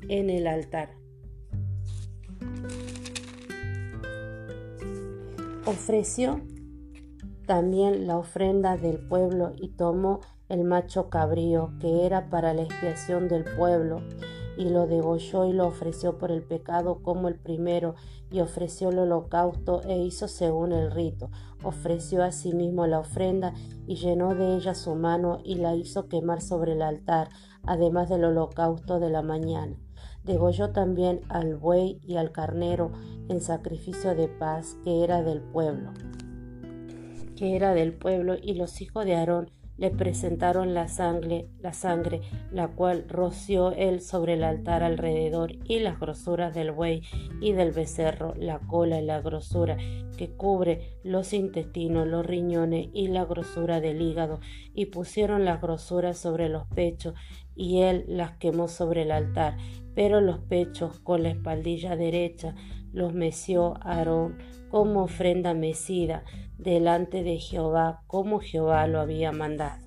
en 0.08 0.30
el 0.30 0.48
altar. 0.48 0.90
Ofreció 5.66 6.42
también 7.46 8.08
la 8.08 8.18
ofrenda 8.18 8.78
del 8.78 9.00
pueblo 9.08 9.54
y 9.56 9.70
tomó 9.70 10.22
el 10.50 10.64
macho 10.64 11.10
cabrío 11.10 11.72
que 11.80 12.06
era 12.06 12.30
para 12.30 12.54
la 12.54 12.64
expiación 12.64 13.28
del 13.28 13.44
pueblo 13.44 14.02
y 14.62 14.70
lo 14.70 14.86
degolló 14.86 15.46
y 15.46 15.54
lo 15.54 15.66
ofreció 15.66 16.20
por 16.20 16.30
el 16.30 16.44
pecado 16.44 17.02
como 17.02 17.28
el 17.28 17.36
primero, 17.36 17.96
y 18.30 18.42
ofreció 18.42 18.90
el 18.90 19.00
holocausto 19.00 19.82
e 19.86 19.98
hizo 19.98 20.28
según 20.28 20.72
el 20.72 20.92
rito. 20.92 21.32
Ofreció 21.64 22.24
asimismo 22.24 22.86
la 22.86 23.00
ofrenda 23.00 23.56
y 23.88 23.96
llenó 23.96 24.36
de 24.36 24.56
ella 24.56 24.76
su 24.76 24.94
mano 24.94 25.40
y 25.44 25.56
la 25.56 25.76
hizo 25.76 26.08
quemar 26.08 26.42
sobre 26.42 26.74
el 26.74 26.84
altar, 26.84 27.30
además 27.64 28.08
del 28.10 28.24
holocausto 28.24 29.00
de 29.00 29.10
la 29.10 29.24
mañana. 29.24 29.76
Degolló 30.24 30.70
también 30.70 31.22
al 31.30 31.56
buey 31.56 32.00
y 32.04 32.18
al 32.18 32.32
carnero 32.32 32.92
en 33.30 33.42
sacrificio 33.42 34.14
de 34.14 34.28
paz 34.28 34.78
que 34.84 35.04
era 35.04 35.24
del 35.24 35.42
pueblo, 35.42 35.92
que 37.36 37.56
era 37.56 37.74
del 37.74 37.96
pueblo, 37.96 38.36
y 38.40 38.54
los 38.54 38.80
hijos 38.80 39.06
de 39.06 39.16
Aarón 39.16 39.50
le 39.82 39.90
presentaron 39.90 40.76
la 40.76 40.88
sangre, 40.88 41.48
la 41.60 41.74
sangre, 41.74 42.22
la 42.52 42.68
cual 42.68 43.06
roció 43.10 43.72
él 43.72 44.00
sobre 44.00 44.34
el 44.34 44.44
altar 44.44 44.84
alrededor, 44.84 45.54
y 45.66 45.80
las 45.80 46.00
grosuras 46.00 46.54
del 46.54 46.72
buey 46.72 47.02
y 47.42 47.54
del 47.54 47.72
becerro, 47.72 48.36
la 48.38 48.60
cola 48.60 49.02
y 49.02 49.06
la 49.06 49.22
grosura 49.22 49.78
que 50.18 50.30
cubre 50.30 51.00
los 51.04 51.34
intestinos, 51.34 52.08
los 52.08 52.24
riñones 52.24 52.90
y 52.94 53.08
la 53.08 53.26
grosura 53.26 53.82
del 53.82 54.04
hígado, 54.04 54.40
y 54.76 54.86
pusieron 54.86 55.46
las 55.46 55.60
grosuras 55.60 56.16
sobre 56.16 56.48
los 56.48 56.68
pechos, 56.68 57.16
y 57.56 57.82
él 57.82 58.06
las 58.08 58.38
quemó 58.38 58.68
sobre 58.68 59.02
el 59.02 59.12
altar, 59.12 59.58
pero 59.96 60.22
los 60.22 60.38
pechos 60.38 61.00
con 61.00 61.24
la 61.24 61.30
espaldilla 61.30 61.96
derecha 61.96 62.54
los 62.94 63.16
meció 63.16 63.74
Aarón 63.82 64.38
como 64.72 65.04
ofrenda 65.04 65.54
mecida 65.54 66.24
delante 66.58 67.24
de 67.24 67.38
Jehová, 67.38 68.02
como 68.08 68.40
Jehová 68.40 68.88
lo 68.88 69.02
había 69.02 69.34
mandado. 69.34 69.84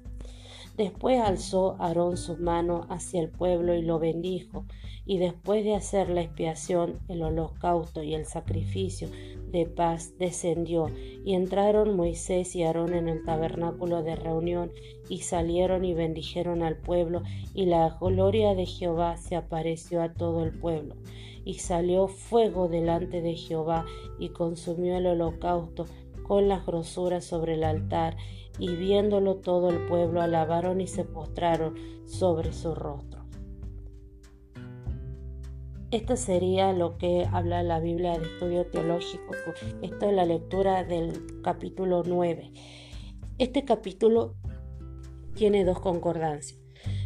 Después 0.76 1.20
alzó 1.20 1.76
Aarón 1.78 2.16
su 2.16 2.36
mano 2.36 2.86
hacia 2.90 3.20
el 3.20 3.30
pueblo 3.30 3.74
y 3.74 3.82
lo 3.82 3.98
bendijo, 3.98 4.66
y 5.06 5.18
después 5.18 5.64
de 5.64 5.74
hacer 5.74 6.10
la 6.10 6.22
expiación, 6.22 6.98
el 7.08 7.22
holocausto 7.22 8.02
y 8.02 8.14
el 8.14 8.26
sacrificio 8.26 9.08
de 9.50 9.66
paz, 9.66 10.14
descendió, 10.18 10.90
y 11.24 11.34
entraron 11.34 11.96
Moisés 11.96 12.56
y 12.56 12.64
Aarón 12.64 12.92
en 12.92 13.08
el 13.08 13.24
tabernáculo 13.24 14.02
de 14.02 14.16
reunión, 14.16 14.72
y 15.08 15.20
salieron 15.20 15.84
y 15.84 15.94
bendijeron 15.94 16.62
al 16.62 16.76
pueblo, 16.76 17.22
y 17.54 17.66
la 17.66 17.96
gloria 18.00 18.54
de 18.54 18.66
Jehová 18.66 19.16
se 19.16 19.36
apareció 19.36 20.02
a 20.02 20.12
todo 20.12 20.42
el 20.42 20.58
pueblo. 20.58 20.96
Y 21.44 21.54
salió 21.54 22.08
fuego 22.08 22.68
delante 22.68 23.20
de 23.20 23.34
Jehová, 23.34 23.84
y 24.18 24.30
consumió 24.30 24.96
el 24.96 25.06
holocausto, 25.06 25.86
con 26.22 26.48
las 26.48 26.64
grosuras 26.64 27.24
sobre 27.24 27.54
el 27.54 27.64
altar, 27.64 28.16
y 28.58 28.74
viéndolo 28.74 29.36
todo 29.36 29.70
el 29.70 29.86
pueblo 29.86 30.22
alabaron 30.22 30.80
y 30.80 30.86
se 30.86 31.04
postraron 31.04 31.74
sobre 32.06 32.52
su 32.52 32.74
rostro. 32.74 33.24
Esto 35.94 36.16
sería 36.16 36.72
lo 36.72 36.98
que 36.98 37.24
habla 37.30 37.62
la 37.62 37.78
Biblia 37.78 38.18
de 38.18 38.26
estudio 38.26 38.66
teológico. 38.66 39.32
Esto 39.80 40.08
es 40.08 40.12
la 40.12 40.24
lectura 40.24 40.82
del 40.82 41.40
capítulo 41.42 42.02
9. 42.04 42.50
Este 43.38 43.64
capítulo 43.64 44.34
tiene 45.34 45.64
dos 45.64 45.78
concordancias. 45.80 46.63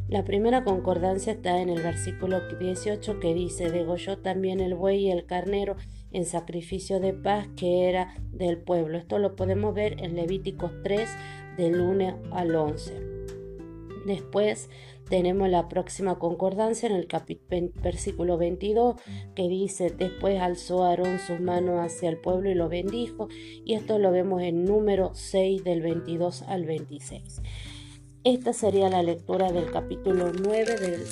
La 0.09 0.25
primera 0.25 0.65
concordancia 0.65 1.35
está 1.35 1.61
en 1.61 1.69
el 1.69 1.83
versículo 1.83 2.41
18 2.59 3.21
que 3.21 3.35
dice, 3.35 3.71
degolló 3.71 4.17
también 4.17 4.59
el 4.61 4.75
buey 4.75 5.07
y 5.07 5.11
el 5.11 5.27
carnero 5.27 5.77
en 6.13 6.25
sacrificio 6.25 6.99
de 6.99 7.13
paz 7.13 7.47
que 7.57 7.91
era 7.91 8.15
del 8.33 8.57
pueblo. 8.57 8.97
Esto 8.97 9.19
lo 9.19 9.37
podemos 9.37 9.75
ver 9.75 10.03
en 10.03 10.17
Levíticos 10.17 10.73
3 10.83 11.11
del 11.59 11.83
1 11.83 12.23
al 12.31 12.57
11. 12.57 12.95
Después 14.07 14.71
tenemos 15.11 15.51
la 15.51 15.69
próxima 15.69 16.19
concordancia 16.19 16.89
en 16.89 16.95
el 16.95 17.09
versículo 17.83 18.39
22 18.39 18.97
que 19.35 19.47
dice, 19.47 19.91
después 19.91 20.41
alzó 20.41 20.85
Aarón 20.85 21.19
sus 21.19 21.39
manos 21.39 21.81
hacia 21.81 22.09
el 22.09 22.17
pueblo 22.17 22.51
y 22.51 22.55
lo 22.55 22.71
bendijo. 22.71 23.29
Y 23.63 23.75
esto 23.75 23.99
lo 23.99 24.11
vemos 24.11 24.41
en 24.41 24.65
número 24.65 25.11
6 25.13 25.65
del 25.65 25.83
22 25.83 26.43
al 26.45 26.65
26. 26.65 27.43
Esta 28.25 28.53
sería 28.53 28.89
la 28.89 29.03
lectura 29.03 29.53
del 29.53 29.71
capítulo 29.71 30.33
9 30.33 30.77
del 30.77 31.05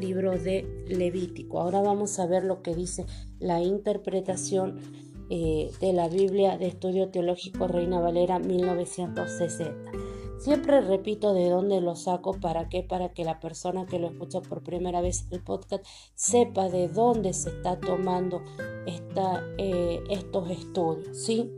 libro 0.00 0.32
de 0.32 0.84
Levítico. 0.88 1.60
Ahora 1.60 1.82
vamos 1.82 2.18
a 2.18 2.26
ver 2.26 2.42
lo 2.42 2.62
que 2.62 2.74
dice 2.74 3.04
la 3.38 3.60
interpretación 3.60 4.80
eh, 5.28 5.70
de 5.80 5.92
la 5.92 6.08
Biblia 6.08 6.56
de 6.56 6.68
Estudio 6.68 7.10
Teológico 7.10 7.68
Reina 7.68 8.00
Valera 8.00 8.38
1960. 8.38 9.92
Siempre 10.38 10.80
repito 10.80 11.34
de 11.34 11.50
dónde 11.50 11.82
lo 11.82 11.96
saco, 11.96 12.40
para 12.40 12.70
qué, 12.70 12.82
para 12.82 13.12
que 13.12 13.24
la 13.24 13.40
persona 13.40 13.84
que 13.84 13.98
lo 13.98 14.08
escucha 14.08 14.40
por 14.40 14.62
primera 14.62 15.02
vez 15.02 15.26
el 15.30 15.42
podcast 15.42 15.84
sepa 16.14 16.70
de 16.70 16.88
dónde 16.88 17.34
se 17.34 17.50
está 17.50 17.78
tomando 17.78 18.42
esta, 18.86 19.44
eh, 19.58 20.02
estos 20.08 20.50
estudios, 20.50 21.16
¿sí? 21.16 21.50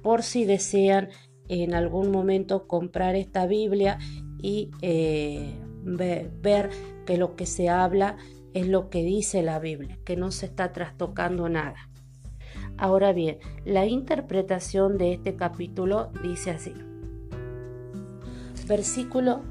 Por 0.00 0.22
si 0.22 0.44
desean 0.44 1.10
en 1.48 1.74
algún 1.74 2.10
momento 2.10 2.66
comprar 2.66 3.16
esta 3.16 3.46
Biblia 3.46 3.98
y 4.40 4.70
eh, 4.82 5.54
ver, 5.84 6.70
que 7.06 7.16
lo 7.16 7.36
que 7.36 7.46
se 7.46 7.68
habla 7.68 8.16
es 8.54 8.66
lo 8.66 8.88
que 8.88 9.02
dice 9.02 9.42
la 9.42 9.58
Biblia, 9.58 9.98
que 10.04 10.16
no 10.16 10.30
se 10.30 10.46
está 10.46 10.72
trastocando 10.72 11.48
nada. 11.48 11.90
Ahora 12.76 13.12
bien, 13.12 13.38
la 13.64 13.86
interpretación 13.86 14.98
de 14.98 15.14
este 15.14 15.36
capítulo 15.36 16.10
dice 16.22 16.50
así. 16.50 16.72
Versículo 18.66 19.42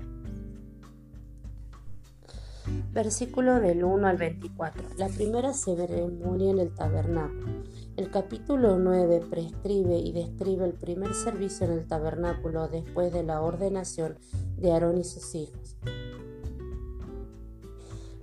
Versículo 2.93 3.59
del 3.59 3.83
1 3.83 4.07
al 4.07 4.17
24. 4.17 4.83
La 4.97 5.09
primera 5.09 5.53
ceremonia 5.53 6.51
en 6.51 6.59
el 6.59 6.73
tabernáculo. 6.73 7.63
El 7.95 8.09
capítulo 8.09 8.79
9 8.79 9.21
prescribe 9.29 9.97
y 9.97 10.11
describe 10.13 10.65
el 10.65 10.73
primer 10.73 11.13
servicio 11.13 11.67
en 11.67 11.73
el 11.73 11.87
tabernáculo 11.87 12.67
después 12.67 13.13
de 13.13 13.21
la 13.21 13.39
ordenación 13.39 14.17
de 14.57 14.71
Aarón 14.71 14.97
y 14.97 15.03
sus 15.03 15.35
hijos. 15.35 15.77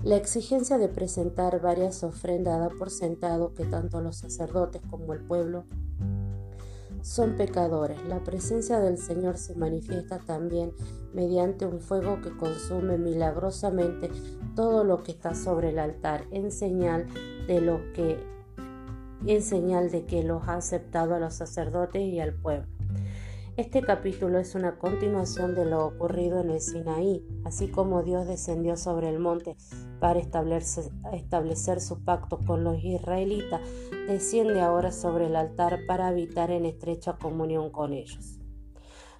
La 0.03 0.17
exigencia 0.17 0.77
de 0.77 0.89
presentar 0.89 1.61
varias 1.61 2.03
ofrendas 2.03 2.59
da 2.59 2.71
por 2.77 2.91
sentado 2.91 3.55
que 3.55 3.65
tanto 3.65 4.01
los 4.01 4.17
sacerdotes 4.17 4.83
como 4.91 5.13
el 5.13 5.21
pueblo 5.21 5.63
son 7.03 7.37
pecadores. 7.37 8.03
La 8.09 8.25
presencia 8.25 8.81
del 8.81 8.99
Señor 8.99 9.39
se 9.39 9.55
manifiesta 9.55 10.19
también 10.19 10.73
mediante 11.15 11.65
un 11.67 11.79
fuego 11.79 12.21
que 12.23 12.37
consume 12.37 12.99
milagrosamente 12.99 14.11
todo 14.57 14.83
lo 14.83 15.05
que 15.05 15.13
está 15.13 15.37
sobre 15.37 15.69
el 15.69 15.79
altar 15.79 16.25
en 16.33 16.51
señal 16.51 17.07
de 17.47 17.61
lo 17.61 17.79
que 17.93 18.40
en 19.27 19.43
señal 19.43 19.91
de 19.91 20.05
que 20.05 20.23
los 20.23 20.49
ha 20.49 20.55
aceptado 20.55 21.15
a 21.15 21.19
los 21.19 21.35
sacerdotes 21.35 22.03
y 22.03 22.21
al 22.21 22.35
pueblo. 22.35 22.67
Este 23.57 23.83
capítulo 23.83 24.39
es 24.39 24.55
una 24.55 24.79
continuación 24.79 25.55
de 25.55 25.67
lo 25.67 25.85
ocurrido 25.85 26.41
en 26.41 26.51
el 26.51 26.61
Sinaí, 26.61 27.27
así 27.45 27.69
como 27.69 28.03
Dios 28.03 28.27
descendió 28.27 28.77
sobre 28.77 29.11
el 29.11 29.19
monte 29.19 29.57
para 29.99 30.19
establecer, 30.19 30.85
establecer 31.13 31.81
su 31.81 32.03
pacto 32.03 32.39
con 32.39 32.65
los 32.65 32.83
israelitas, 32.83 33.61
desciende 34.07 34.63
ahora 34.63 34.93
sobre 34.93 35.27
el 35.27 35.37
altar 35.37 35.81
para 35.87 36.09
habitar 36.09 36.51
en 36.51 36.65
estrecha 36.65 37.19
comunión 37.19 37.71
con 37.71 37.93
ellos. 37.93 38.39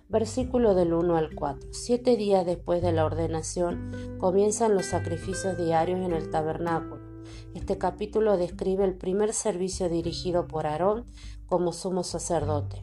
Versículo 0.09 0.75
del 0.75 0.95
1 0.95 1.17
al 1.17 1.35
4. 1.35 1.69
Siete 1.73 2.17
días 2.17 2.47
después 2.47 2.81
de 2.83 2.93
la 2.93 3.05
ordenación 3.05 4.17
comienzan 4.19 4.75
los 4.75 4.87
sacrificios 4.87 5.59
diarios 5.59 6.01
en 6.01 6.13
el 6.13 6.31
tabernáculo. 6.31 7.10
Este 7.55 7.79
capítulo 7.79 8.37
describe 8.37 8.85
el 8.85 8.97
primer 8.97 9.33
servicio 9.33 9.89
dirigido 9.89 10.47
por 10.47 10.67
Aarón 10.67 11.07
como 11.47 11.73
sumo 11.73 12.05
sacerdote. 12.05 12.83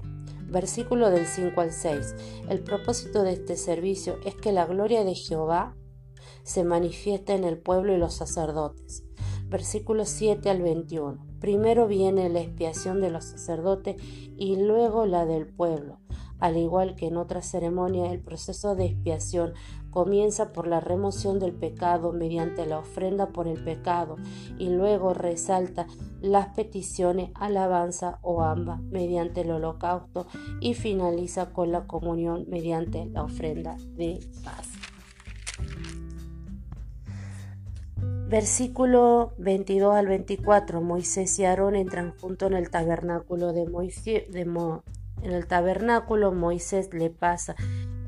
Versículo 0.50 1.10
del 1.10 1.26
5 1.26 1.60
al 1.60 1.72
6. 1.72 2.16
El 2.50 2.64
propósito 2.64 3.24
de 3.24 3.34
este 3.34 3.58
servicio 3.58 4.18
es 4.26 4.36
que 4.36 4.52
la 4.52 4.66
gloria 4.66 5.04
de 5.04 5.16
Jehová 5.16 5.76
se 6.44 6.64
manifieste 6.64 7.34
en 7.34 7.44
el 7.44 7.58
pueblo 7.58 7.94
y 7.94 7.98
los 7.98 8.14
sacerdotes. 8.14 9.04
Versículo 9.50 10.06
7 10.06 10.50
al 10.50 10.62
21. 10.62 11.26
Primero 11.40 11.88
viene 11.88 12.30
la 12.30 12.42
expiación 12.42 13.02
de 13.02 13.10
los 13.10 13.26
sacerdotes 13.26 13.96
y 14.38 14.56
luego 14.56 15.06
la 15.06 15.26
del 15.26 15.48
pueblo. 15.48 16.00
Al 16.40 16.58
igual 16.58 16.96
que 16.96 17.08
en 17.08 17.18
otra 17.18 17.42
ceremonia, 17.42 18.12
el 18.12 18.20
proceso 18.20 18.76
de 18.76 18.86
expiación 18.86 19.54
comienza 19.90 20.54
por 20.54 20.68
la 20.68 20.80
remoción 20.80 21.40
del 21.40 21.54
pecado 21.54 22.14
mediante 22.14 22.66
la 22.66 22.80
ofrenda 22.80 23.30
por 23.30 23.48
el 23.48 23.64
pecado 23.64 24.18
y 24.60 24.70
luego 24.70 25.14
resalta 25.14 25.88
las 26.22 26.50
peticiones, 26.50 27.32
alabanza 27.34 28.20
o 28.22 28.44
ambas 28.44 28.82
mediante 28.84 29.42
el 29.42 29.52
holocausto 29.52 30.28
y 30.60 30.74
finaliza 30.76 31.52
con 31.52 31.72
la 31.72 31.88
comunión 31.88 32.46
mediante 32.48 33.06
la 33.06 33.24
ofrenda 33.24 33.78
de 33.96 34.20
paz. 34.44 34.68
Versículo 38.30 39.34
22 39.38 39.96
al 39.96 40.08
24. 40.08 40.82
Moisés 40.82 41.40
y 41.40 41.46
Aarón 41.46 41.78
entran 41.78 42.14
juntos 42.20 42.52
en 42.52 42.58
el 42.58 42.70
tabernáculo 42.70 43.54
de 43.54 43.66
Moisés. 43.70 44.26
En 45.22 45.32
el 45.32 45.48
tabernáculo 45.48 46.32
Moisés 46.32 46.94
le 46.94 47.10
pasa 47.10 47.56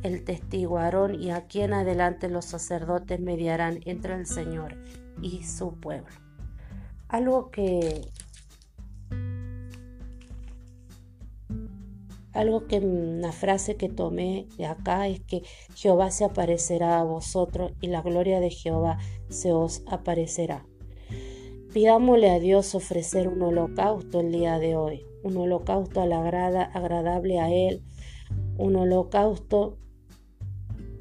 el 0.04 0.24
testigo 0.24 0.78
Aarón 0.78 1.22
y 1.22 1.32
aquí 1.32 1.62
en 1.62 1.74
adelante 1.74 2.30
los 2.30 2.45
sacerdotes 2.45 3.19
mediarán 3.19 3.80
entre 3.86 4.15
el 4.15 4.26
Señor 4.26 4.78
y 5.22 5.43
su 5.43 5.74
pueblo. 5.74 6.15
Algo 7.08 7.50
que 7.52 8.02
algo 12.32 12.67
que 12.67 12.78
una 12.78 13.32
frase 13.32 13.76
que 13.76 13.89
tomé 13.89 14.48
de 14.58 14.67
acá 14.67 15.08
es 15.08 15.19
que 15.22 15.41
Jehová 15.76 16.12
se 16.12 16.24
aparecerá 16.24 17.00
a 17.00 17.04
vosotros 17.04 17.74
y 17.82 17.88
la 17.88 18.02
gloria 18.02 18.39
de 18.39 18.52
Jehová 18.52 19.00
se 19.30 19.52
os 19.52 19.82
aparecerá. 19.88 20.69
Pidámosle 21.74 22.32
a 22.32 22.40
Dios 22.40 22.74
ofrecer 22.74 23.28
un 23.28 23.44
holocausto 23.44 24.22
el 24.22 24.32
día 24.32 24.58
de 24.58 24.76
hoy, 24.76 25.06
un 25.22 25.38
holocausto 25.38 26.02
agradable 26.02 27.40
a 27.40 27.52
Él, 27.52 27.84
un 28.58 28.76
holocausto 28.76 29.78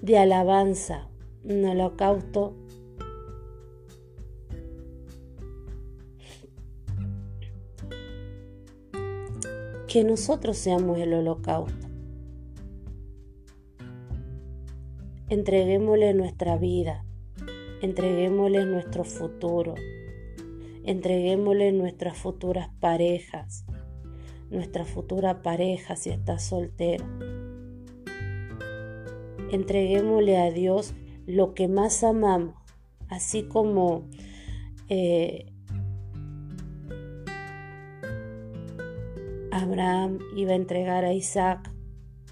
de 0.03 0.19
alabanza, 0.19 1.09
un 1.43 1.65
holocausto 1.65 2.55
que 9.87 10.05
nosotros 10.05 10.59
seamos 10.59 10.99
el 10.99 11.15
holocausto. 11.15 11.89
Entreguémosle 15.31 16.13
nuestra 16.13 16.59
vida, 16.59 17.07
entreguémosle 17.81 18.67
nuestro 18.67 19.05
futuro, 19.05 19.75
entreguémosle 20.89 21.73
nuestras 21.73 22.17
futuras 22.17 22.71
parejas, 22.81 23.67
nuestra 24.49 24.87
futura 24.87 25.43
pareja 25.43 25.97
si 25.97 26.09
está 26.09 26.39
soltero. 26.39 27.05
Entreguémosle 29.53 30.39
a 30.39 30.51
Dios 30.51 30.95
lo 31.27 31.53
que 31.53 31.69
más 31.69 32.03
amamos, 32.03 32.55
así 33.11 33.43
como 33.43 34.09
eh, 34.89 35.53
Abraham 39.51 40.21
iba 40.37 40.53
a 40.53 40.57
entregar 40.57 41.05
a 41.05 41.13
Isaac 41.13 41.71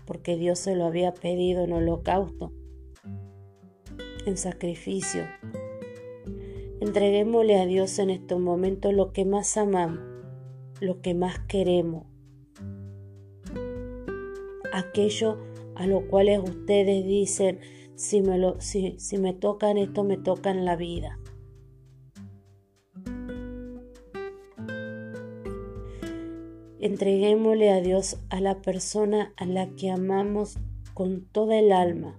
porque 0.06 0.38
Dios 0.38 0.60
se 0.60 0.76
lo 0.76 0.86
había 0.86 1.12
pedido 1.12 1.64
en 1.64 1.74
holocausto, 1.74 2.54
en 4.24 4.38
sacrificio. 4.38 5.24
Entreguémosle 6.86 7.58
a 7.58 7.66
Dios 7.66 7.98
en 7.98 8.10
estos 8.10 8.38
momentos 8.38 8.94
lo 8.94 9.12
que 9.12 9.24
más 9.24 9.56
amamos, 9.56 9.98
lo 10.80 11.00
que 11.00 11.14
más 11.14 11.40
queremos, 11.48 12.06
aquello 14.72 15.36
a 15.74 15.88
lo 15.88 16.06
cual 16.06 16.28
ustedes 16.44 17.04
dicen, 17.04 17.58
si 17.96 18.22
me, 18.22 18.38
me 18.38 19.34
tocan 19.34 19.78
esto, 19.78 20.04
me 20.04 20.16
tocan 20.16 20.64
la 20.64 20.76
vida. 20.76 21.18
Entreguémosle 26.78 27.70
a 27.72 27.80
Dios 27.80 28.20
a 28.30 28.40
la 28.40 28.62
persona 28.62 29.34
a 29.36 29.44
la 29.44 29.70
que 29.70 29.90
amamos 29.90 30.56
con 30.94 31.26
toda 31.32 31.58
el 31.58 31.72
alma. 31.72 32.16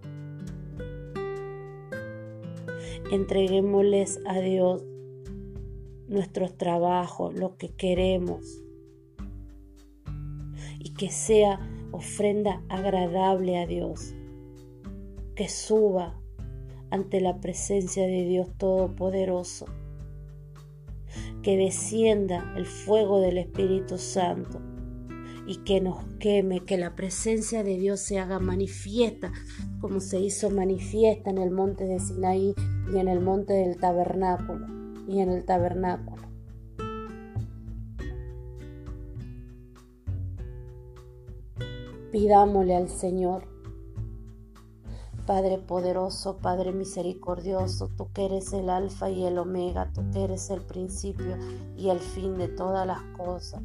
Entreguémosles 3.11 4.19
a 4.25 4.39
Dios 4.39 4.83
nuestros 6.07 6.57
trabajos, 6.57 7.33
lo 7.33 7.57
que 7.57 7.69
queremos. 7.69 8.63
Y 10.79 10.93
que 10.93 11.09
sea 11.09 11.59
ofrenda 11.91 12.61
agradable 12.69 13.57
a 13.57 13.65
Dios. 13.65 14.13
Que 15.35 15.49
suba 15.49 16.19
ante 16.89 17.21
la 17.21 17.39
presencia 17.39 18.05
de 18.07 18.25
Dios 18.25 18.49
Todopoderoso 18.57 19.65
que 21.47 21.55
descienda 21.55 22.53
el 22.57 22.65
fuego 22.65 23.21
del 23.21 23.37
Espíritu 23.37 23.97
Santo 23.97 24.59
y 25.47 25.57
que 25.63 25.79
nos 25.79 26.03
queme, 26.19 26.65
que 26.65 26.77
la 26.77 26.93
presencia 26.95 27.63
de 27.63 27.77
Dios 27.77 28.01
se 28.01 28.19
haga 28.19 28.39
manifiesta, 28.39 29.31
como 29.79 30.01
se 30.01 30.19
hizo 30.19 30.49
manifiesta 30.49 31.29
en 31.29 31.37
el 31.37 31.51
monte 31.51 31.85
de 31.85 31.99
Sinaí 31.99 32.53
y 32.91 32.97
en 32.97 33.07
el 33.07 33.19
monte 33.19 33.53
del 33.53 33.77
tabernáculo 33.77 34.67
y 35.07 35.19
en 35.19 35.31
el 35.31 35.45
tabernáculo. 35.45 36.23
Pidámosle 42.11 42.75
al 42.75 42.89
Señor 42.89 43.57
Padre 45.27 45.57
poderoso, 45.57 46.37
Padre 46.37 46.71
misericordioso, 46.71 47.89
tú 47.97 48.07
que 48.13 48.27
eres 48.27 48.53
el 48.53 48.69
alfa 48.69 49.09
y 49.09 49.25
el 49.25 49.37
omega, 49.37 49.91
tú 49.93 50.09
que 50.13 50.23
eres 50.23 50.49
el 50.49 50.61
principio 50.61 51.37
y 51.75 51.89
el 51.89 51.99
fin 51.99 52.37
de 52.37 52.47
todas 52.47 52.87
las 52.87 53.01
cosas. 53.17 53.61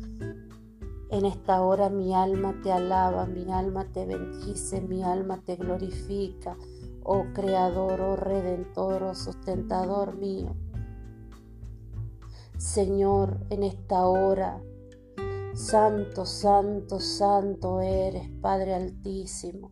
En 1.09 1.25
esta 1.25 1.63
hora 1.63 1.89
mi 1.89 2.17
alma 2.17 2.53
te 2.65 2.73
alaba, 2.73 3.27
mi 3.27 3.53
alma 3.53 3.87
te 3.93 4.05
bendice, 4.07 4.81
mi 4.81 5.05
alma 5.05 5.41
te 5.45 5.55
glorifica, 5.55 6.57
oh 7.05 7.27
Creador, 7.33 8.01
oh 8.01 8.17
Redentor, 8.17 9.03
oh 9.03 9.15
sustentador 9.15 10.17
mío. 10.17 10.55
Señor, 12.57 13.41
en 13.51 13.65
esta 13.65 14.07
hora, 14.07 14.63
Santo, 15.55 16.25
Santo, 16.25 17.01
Santo 17.01 17.81
eres, 17.81 18.29
Padre 18.41 18.75
Altísimo. 18.75 19.69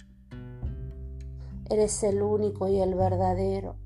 Eres 1.69 2.03
el 2.03 2.21
único 2.21 2.69
y 2.69 2.81
el 2.81 2.95
verdadero. 2.97 3.77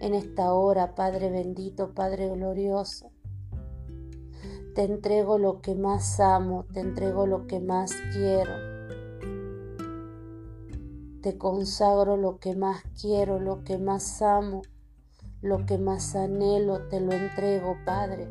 En 0.00 0.14
esta 0.14 0.52
hora, 0.54 0.94
Padre 0.94 1.30
bendito, 1.30 1.92
Padre 1.92 2.28
glorioso, 2.28 3.10
te 4.74 4.84
entrego 4.84 5.38
lo 5.38 5.60
que 5.60 5.74
más 5.74 6.18
amo, 6.18 6.64
te 6.72 6.80
entrego 6.80 7.26
lo 7.26 7.46
que 7.46 7.60
más 7.60 7.92
quiero. 8.12 8.71
Te 11.22 11.38
consagro 11.38 12.16
lo 12.16 12.40
que 12.40 12.56
más 12.56 12.82
quiero, 13.00 13.38
lo 13.38 13.62
que 13.62 13.78
más 13.78 14.20
amo, 14.22 14.62
lo 15.40 15.64
que 15.66 15.78
más 15.78 16.16
anhelo, 16.16 16.88
te 16.88 17.00
lo 17.00 17.12
entrego, 17.12 17.76
Padre. 17.86 18.28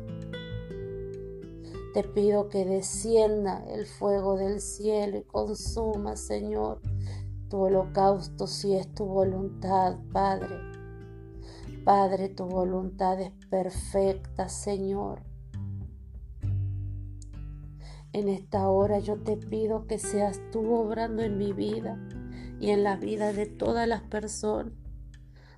Te 1.94 2.04
pido 2.04 2.50
que 2.50 2.66
descienda 2.66 3.64
el 3.70 3.86
fuego 3.86 4.36
del 4.36 4.60
cielo 4.60 5.16
y 5.16 5.22
consuma, 5.22 6.16
Señor, 6.16 6.82
tu 7.48 7.62
holocausto 7.62 8.46
si 8.46 8.74
es 8.74 8.92
tu 8.92 9.06
voluntad, 9.06 9.96
Padre. 10.12 10.54
Padre, 11.86 12.28
tu 12.28 12.44
voluntad 12.44 13.18
es 13.22 13.32
perfecta, 13.48 14.50
Señor. 14.50 15.22
En 18.12 18.28
esta 18.28 18.68
hora 18.68 18.98
yo 18.98 19.16
te 19.16 19.38
pido 19.38 19.86
que 19.86 19.98
seas 19.98 20.38
tú 20.50 20.74
obrando 20.74 21.22
en 21.22 21.38
mi 21.38 21.54
vida 21.54 21.98
y 22.60 22.70
en 22.70 22.84
la 22.84 22.96
vida 22.96 23.32
de 23.32 23.46
todas 23.46 23.88
las 23.88 24.02
personas. 24.02 24.72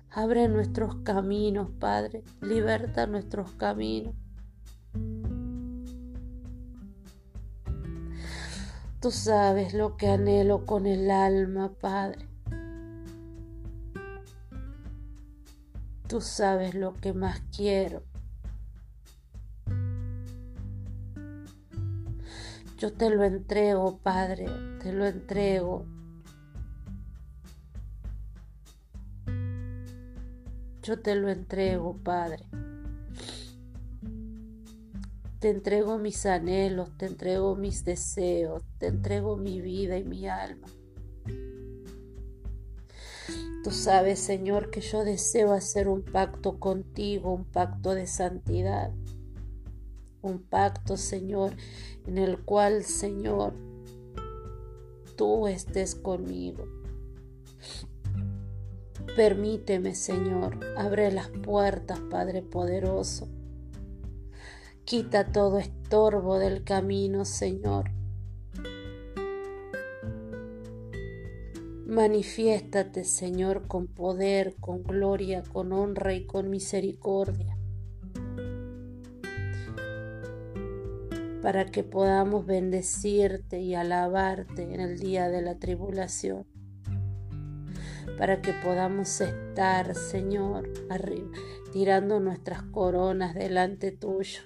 Abre 0.09 0.47
nuestros 0.47 0.95
caminos, 1.03 1.69
Padre. 1.79 2.23
Liberta 2.41 3.05
nuestros 3.05 3.51
caminos. 3.51 4.15
Tú 9.01 9.11
sabes 9.11 9.73
lo 9.73 9.97
que 9.97 10.07
anhelo 10.07 10.65
con 10.65 10.87
el 10.87 11.11
alma, 11.11 11.73
Padre. 11.73 12.27
Tú 16.07 16.21
sabes 16.21 16.75
lo 16.75 16.93
que 16.93 17.13
más 17.13 17.41
quiero. 17.55 18.03
Yo 22.77 22.93
te 22.93 23.09
lo 23.09 23.23
entrego, 23.23 23.97
Padre, 23.97 24.47
te 24.81 24.91
lo 24.91 25.05
entrego. 25.05 25.85
Yo 30.85 30.99
te 30.99 31.15
lo 31.15 31.29
entrego, 31.29 31.97
Padre. 31.97 32.43
Te 35.39 35.49
entrego 35.49 35.97
mis 35.97 36.27
anhelos, 36.27 36.95
te 36.95 37.07
entrego 37.07 37.55
mis 37.55 37.83
deseos, 37.83 38.61
te 38.77 38.85
entrego 38.85 39.35
mi 39.35 39.61
vida 39.61 39.97
y 39.97 40.03
mi 40.03 40.27
alma. 40.27 40.67
Tú 43.63 43.71
sabes, 43.71 44.19
Señor, 44.19 44.69
que 44.69 44.81
yo 44.81 45.03
deseo 45.03 45.53
hacer 45.53 45.87
un 45.87 46.03
pacto 46.03 46.59
contigo, 46.59 47.33
un 47.33 47.45
pacto 47.45 47.95
de 47.95 48.05
santidad. 48.05 48.91
Un 50.21 50.43
pacto, 50.43 50.97
Señor, 50.97 51.55
en 52.05 52.19
el 52.19 52.43
cual, 52.45 52.83
Señor, 52.83 53.55
tú 55.15 55.47
estés 55.47 55.95
conmigo. 55.95 56.84
Permíteme, 59.15 59.95
Señor, 59.95 60.59
abre 60.77 61.11
las 61.11 61.29
puertas, 61.29 61.99
Padre 62.09 62.41
poderoso. 62.41 63.29
Quita 64.83 65.31
todo 65.31 65.57
estorbo 65.57 66.37
del 66.37 66.63
camino, 66.63 67.25
Señor. 67.25 67.91
Manifiéstate, 71.87 73.03
Señor, 73.03 73.67
con 73.67 73.87
poder, 73.87 74.55
con 74.59 74.83
gloria, 74.83 75.43
con 75.43 75.71
honra 75.71 76.13
y 76.13 76.25
con 76.25 76.49
misericordia, 76.49 77.57
para 81.41 81.67
que 81.67 81.83
podamos 81.83 82.45
bendecirte 82.45 83.61
y 83.61 83.75
alabarte 83.75 84.63
en 84.63 84.81
el 84.81 84.99
día 84.99 85.29
de 85.29 85.41
la 85.41 85.59
tribulación, 85.59 86.45
para 88.17 88.41
que 88.41 88.53
podamos 88.53 89.21
estar, 89.21 89.95
Señor, 89.95 90.69
arriba, 90.89 91.29
tirando 91.71 92.19
nuestras 92.19 92.63
coronas 92.63 93.33
delante 93.33 93.91
tuyo 93.91 94.41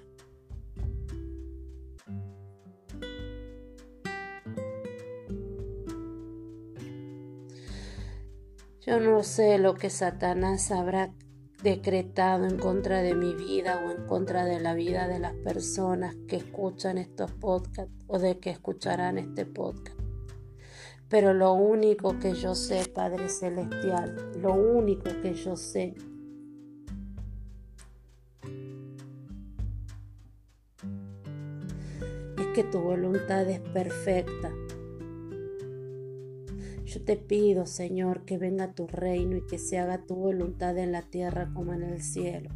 Yo 8.90 9.00
no 9.00 9.22
sé 9.22 9.60
lo 9.60 9.76
que 9.76 9.92
Satanás 9.92 10.72
habrá 10.72 11.14
decretado 11.62 12.48
en 12.48 12.58
contra 12.58 13.04
de 13.04 13.14
mi 13.14 13.36
vida 13.36 13.84
o 13.86 13.92
en 13.92 14.08
contra 14.08 14.46
de 14.46 14.60
la 14.60 14.74
vida 14.74 15.08
de 15.08 15.20
las 15.20 15.36
personas 15.36 16.16
que 16.28 16.38
escuchan 16.38 16.98
estos 16.98 17.32
podcasts 17.34 17.94
o 18.08 18.18
de 18.18 18.40
que 18.40 18.50
escucharán 18.50 19.20
este 19.20 19.46
podcast. 19.46 19.99
Pero 21.10 21.34
lo 21.34 21.54
único 21.54 22.20
que 22.20 22.36
yo 22.36 22.54
sé, 22.54 22.86
Padre 22.88 23.30
Celestial, 23.30 24.32
lo 24.40 24.54
único 24.54 25.10
que 25.24 25.34
yo 25.34 25.56
sé 25.56 25.96
es 32.38 32.48
que 32.54 32.64
tu 32.64 32.80
voluntad 32.80 33.50
es 33.50 33.60
perfecta. 33.60 34.54
Yo 36.86 37.04
te 37.04 37.18
pido, 37.18 37.66
Señor, 37.66 38.24
que 38.26 38.38
venga 38.38 38.74
tu 38.74 38.86
reino 38.86 39.36
y 39.36 39.46
que 39.48 39.58
se 39.58 39.80
haga 39.80 40.06
tu 40.06 40.16
voluntad 40.16 40.78
en 40.78 40.92
la 40.92 41.02
tierra 41.02 41.52
como 41.56 41.74
en 41.74 41.82
el 41.82 42.04
cielo. 42.04 42.52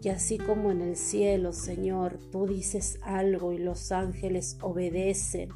Que 0.00 0.10
así 0.10 0.38
como 0.38 0.70
en 0.70 0.82
el 0.82 0.96
cielo, 0.96 1.52
Señor, 1.52 2.18
tú 2.30 2.46
dices 2.46 3.00
algo 3.02 3.52
y 3.52 3.58
los 3.58 3.90
ángeles 3.90 4.56
obedecen 4.62 5.50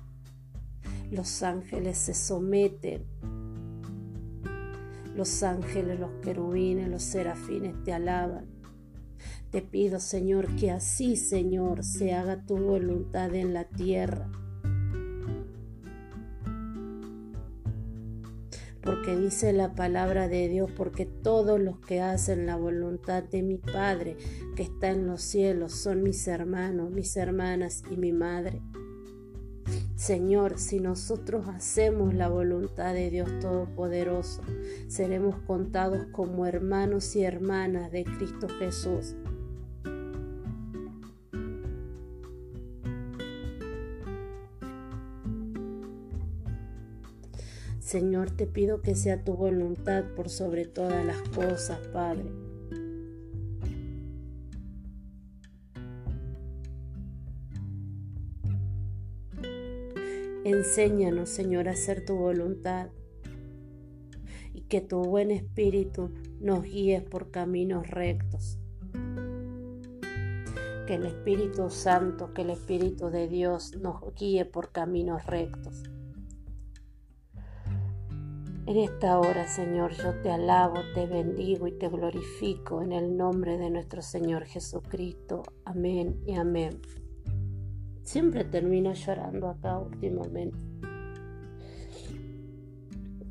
los 1.15 1.43
ángeles 1.43 1.97
se 1.97 2.15
someten. 2.15 3.05
Los 5.15 5.43
ángeles, 5.43 5.99
los 6.01 6.11
querubines, 6.23 6.89
los 6.89 7.03
serafines 7.03 7.83
te 7.85 7.93
alaban. 7.93 8.47
Te 9.51 9.63
pido, 9.63 10.01
Señor, 10.01 10.57
que 10.57 10.73
así, 10.73 11.17
Señor, 11.17 11.85
se 11.85 12.13
haga 12.13 12.45
tu 12.45 12.57
voluntad 12.57 13.33
en 13.35 13.55
la 13.55 13.65
tierra. 13.65 14.29
Porque 18.83 19.17
dice 19.17 19.53
la 19.53 19.75
palabra 19.75 20.29
de 20.29 20.49
Dios, 20.49 20.71
porque 20.77 21.07
todos 21.07 21.61
los 21.61 21.79
que 21.79 22.03
hacen 22.03 22.45
la 22.45 22.57
voluntad 22.57 23.23
de 23.23 23.43
mi 23.43 23.57
Padre 23.57 24.17
que 24.57 24.65
está 24.65 24.91
en 24.91 25.07
los 25.07 25.23
cielos 25.23 25.73
son 25.73 26.03
mis 26.03 26.27
hermanos, 26.27 26.91
mis 26.91 27.17
hermanas 27.17 27.83
y 27.91 27.97
mi 27.97 28.13
madre. 28.13 28.61
Señor, 30.05 30.59
si 30.59 30.81
nosotros 30.81 31.49
hacemos 31.49 32.13
la 32.13 32.29
voluntad 32.29 32.93
de 32.93 33.09
Dios 33.09 33.39
Todopoderoso, 33.41 34.43
seremos 34.87 35.37
contados 35.47 36.05
como 36.13 36.45
hermanos 36.45 37.17
y 37.17 37.25
hermanas 37.25 37.91
de 37.91 38.05
Cristo 38.05 38.47
Jesús. 38.59 39.17
Señor, 47.81 48.31
te 48.31 48.47
pido 48.47 48.83
que 48.83 48.97
sea 48.97 49.25
tu 49.25 49.33
voluntad 49.33 50.05
por 50.15 50.29
sobre 50.29 50.67
todas 50.67 51.03
las 51.07 51.23
cosas, 51.31 51.79
Padre. 51.95 52.44
Enséñanos, 60.45 61.31
Señor, 61.31 61.69
a 61.69 61.73
hacer 61.73 62.05
tu 62.05 62.17
voluntad 62.17 62.91
y 64.53 64.61
que 64.63 64.83
tu 64.83 65.03
buen 65.03 65.31
espíritu 65.31 66.11
nos 66.39 66.63
guíe 66.65 67.01
por 67.01 67.31
caminos 67.31 67.89
rectos. 67.89 68.59
Que 70.87 70.97
el 70.97 71.07
Espíritu 71.07 71.71
Santo, 71.71 72.35
que 72.35 72.43
el 72.43 72.51
Espíritu 72.51 73.09
de 73.09 73.27
Dios 73.27 73.75
nos 73.81 74.15
guíe 74.17 74.45
por 74.45 74.71
caminos 74.71 75.25
rectos. 75.25 75.83
En 78.67 78.77
esta 78.77 79.19
hora, 79.19 79.49
Señor, 79.49 79.93
yo 79.93 80.21
te 80.21 80.31
alabo, 80.31 80.77
te 80.95 81.07
bendigo 81.07 81.67
y 81.67 81.73
te 81.73 81.89
glorifico 81.89 82.83
en 82.83 82.93
el 82.93 83.17
nombre 83.17 83.57
de 83.57 83.71
nuestro 83.71 84.03
Señor 84.03 84.45
Jesucristo. 84.45 85.43
Amén 85.65 86.23
y 86.27 86.35
amén. 86.35 86.83
Siempre 88.05 88.45
termino 88.45 88.93
llorando 88.93 89.49
acá 89.49 89.79
últimamente. 89.79 90.59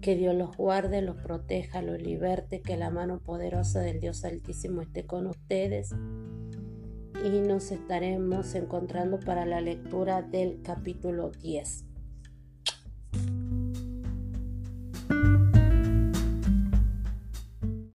Que 0.01 0.15
Dios 0.15 0.35
los 0.35 0.57
guarde, 0.57 1.01
los 1.01 1.15
proteja, 1.15 1.81
los 1.81 2.01
liberte, 2.01 2.61
que 2.61 2.75
la 2.75 2.89
mano 2.89 3.19
poderosa 3.19 3.79
del 3.79 4.01
Dios 4.01 4.25
Altísimo 4.25 4.81
esté 4.81 5.05
con 5.05 5.27
ustedes. 5.27 5.91
Y 7.23 7.39
nos 7.39 7.71
estaremos 7.71 8.53
encontrando 8.55 9.19
para 9.19 9.45
la 9.45 9.61
lectura 9.61 10.23
del 10.23 10.61
capítulo 10.61 11.29
10. 11.29 11.85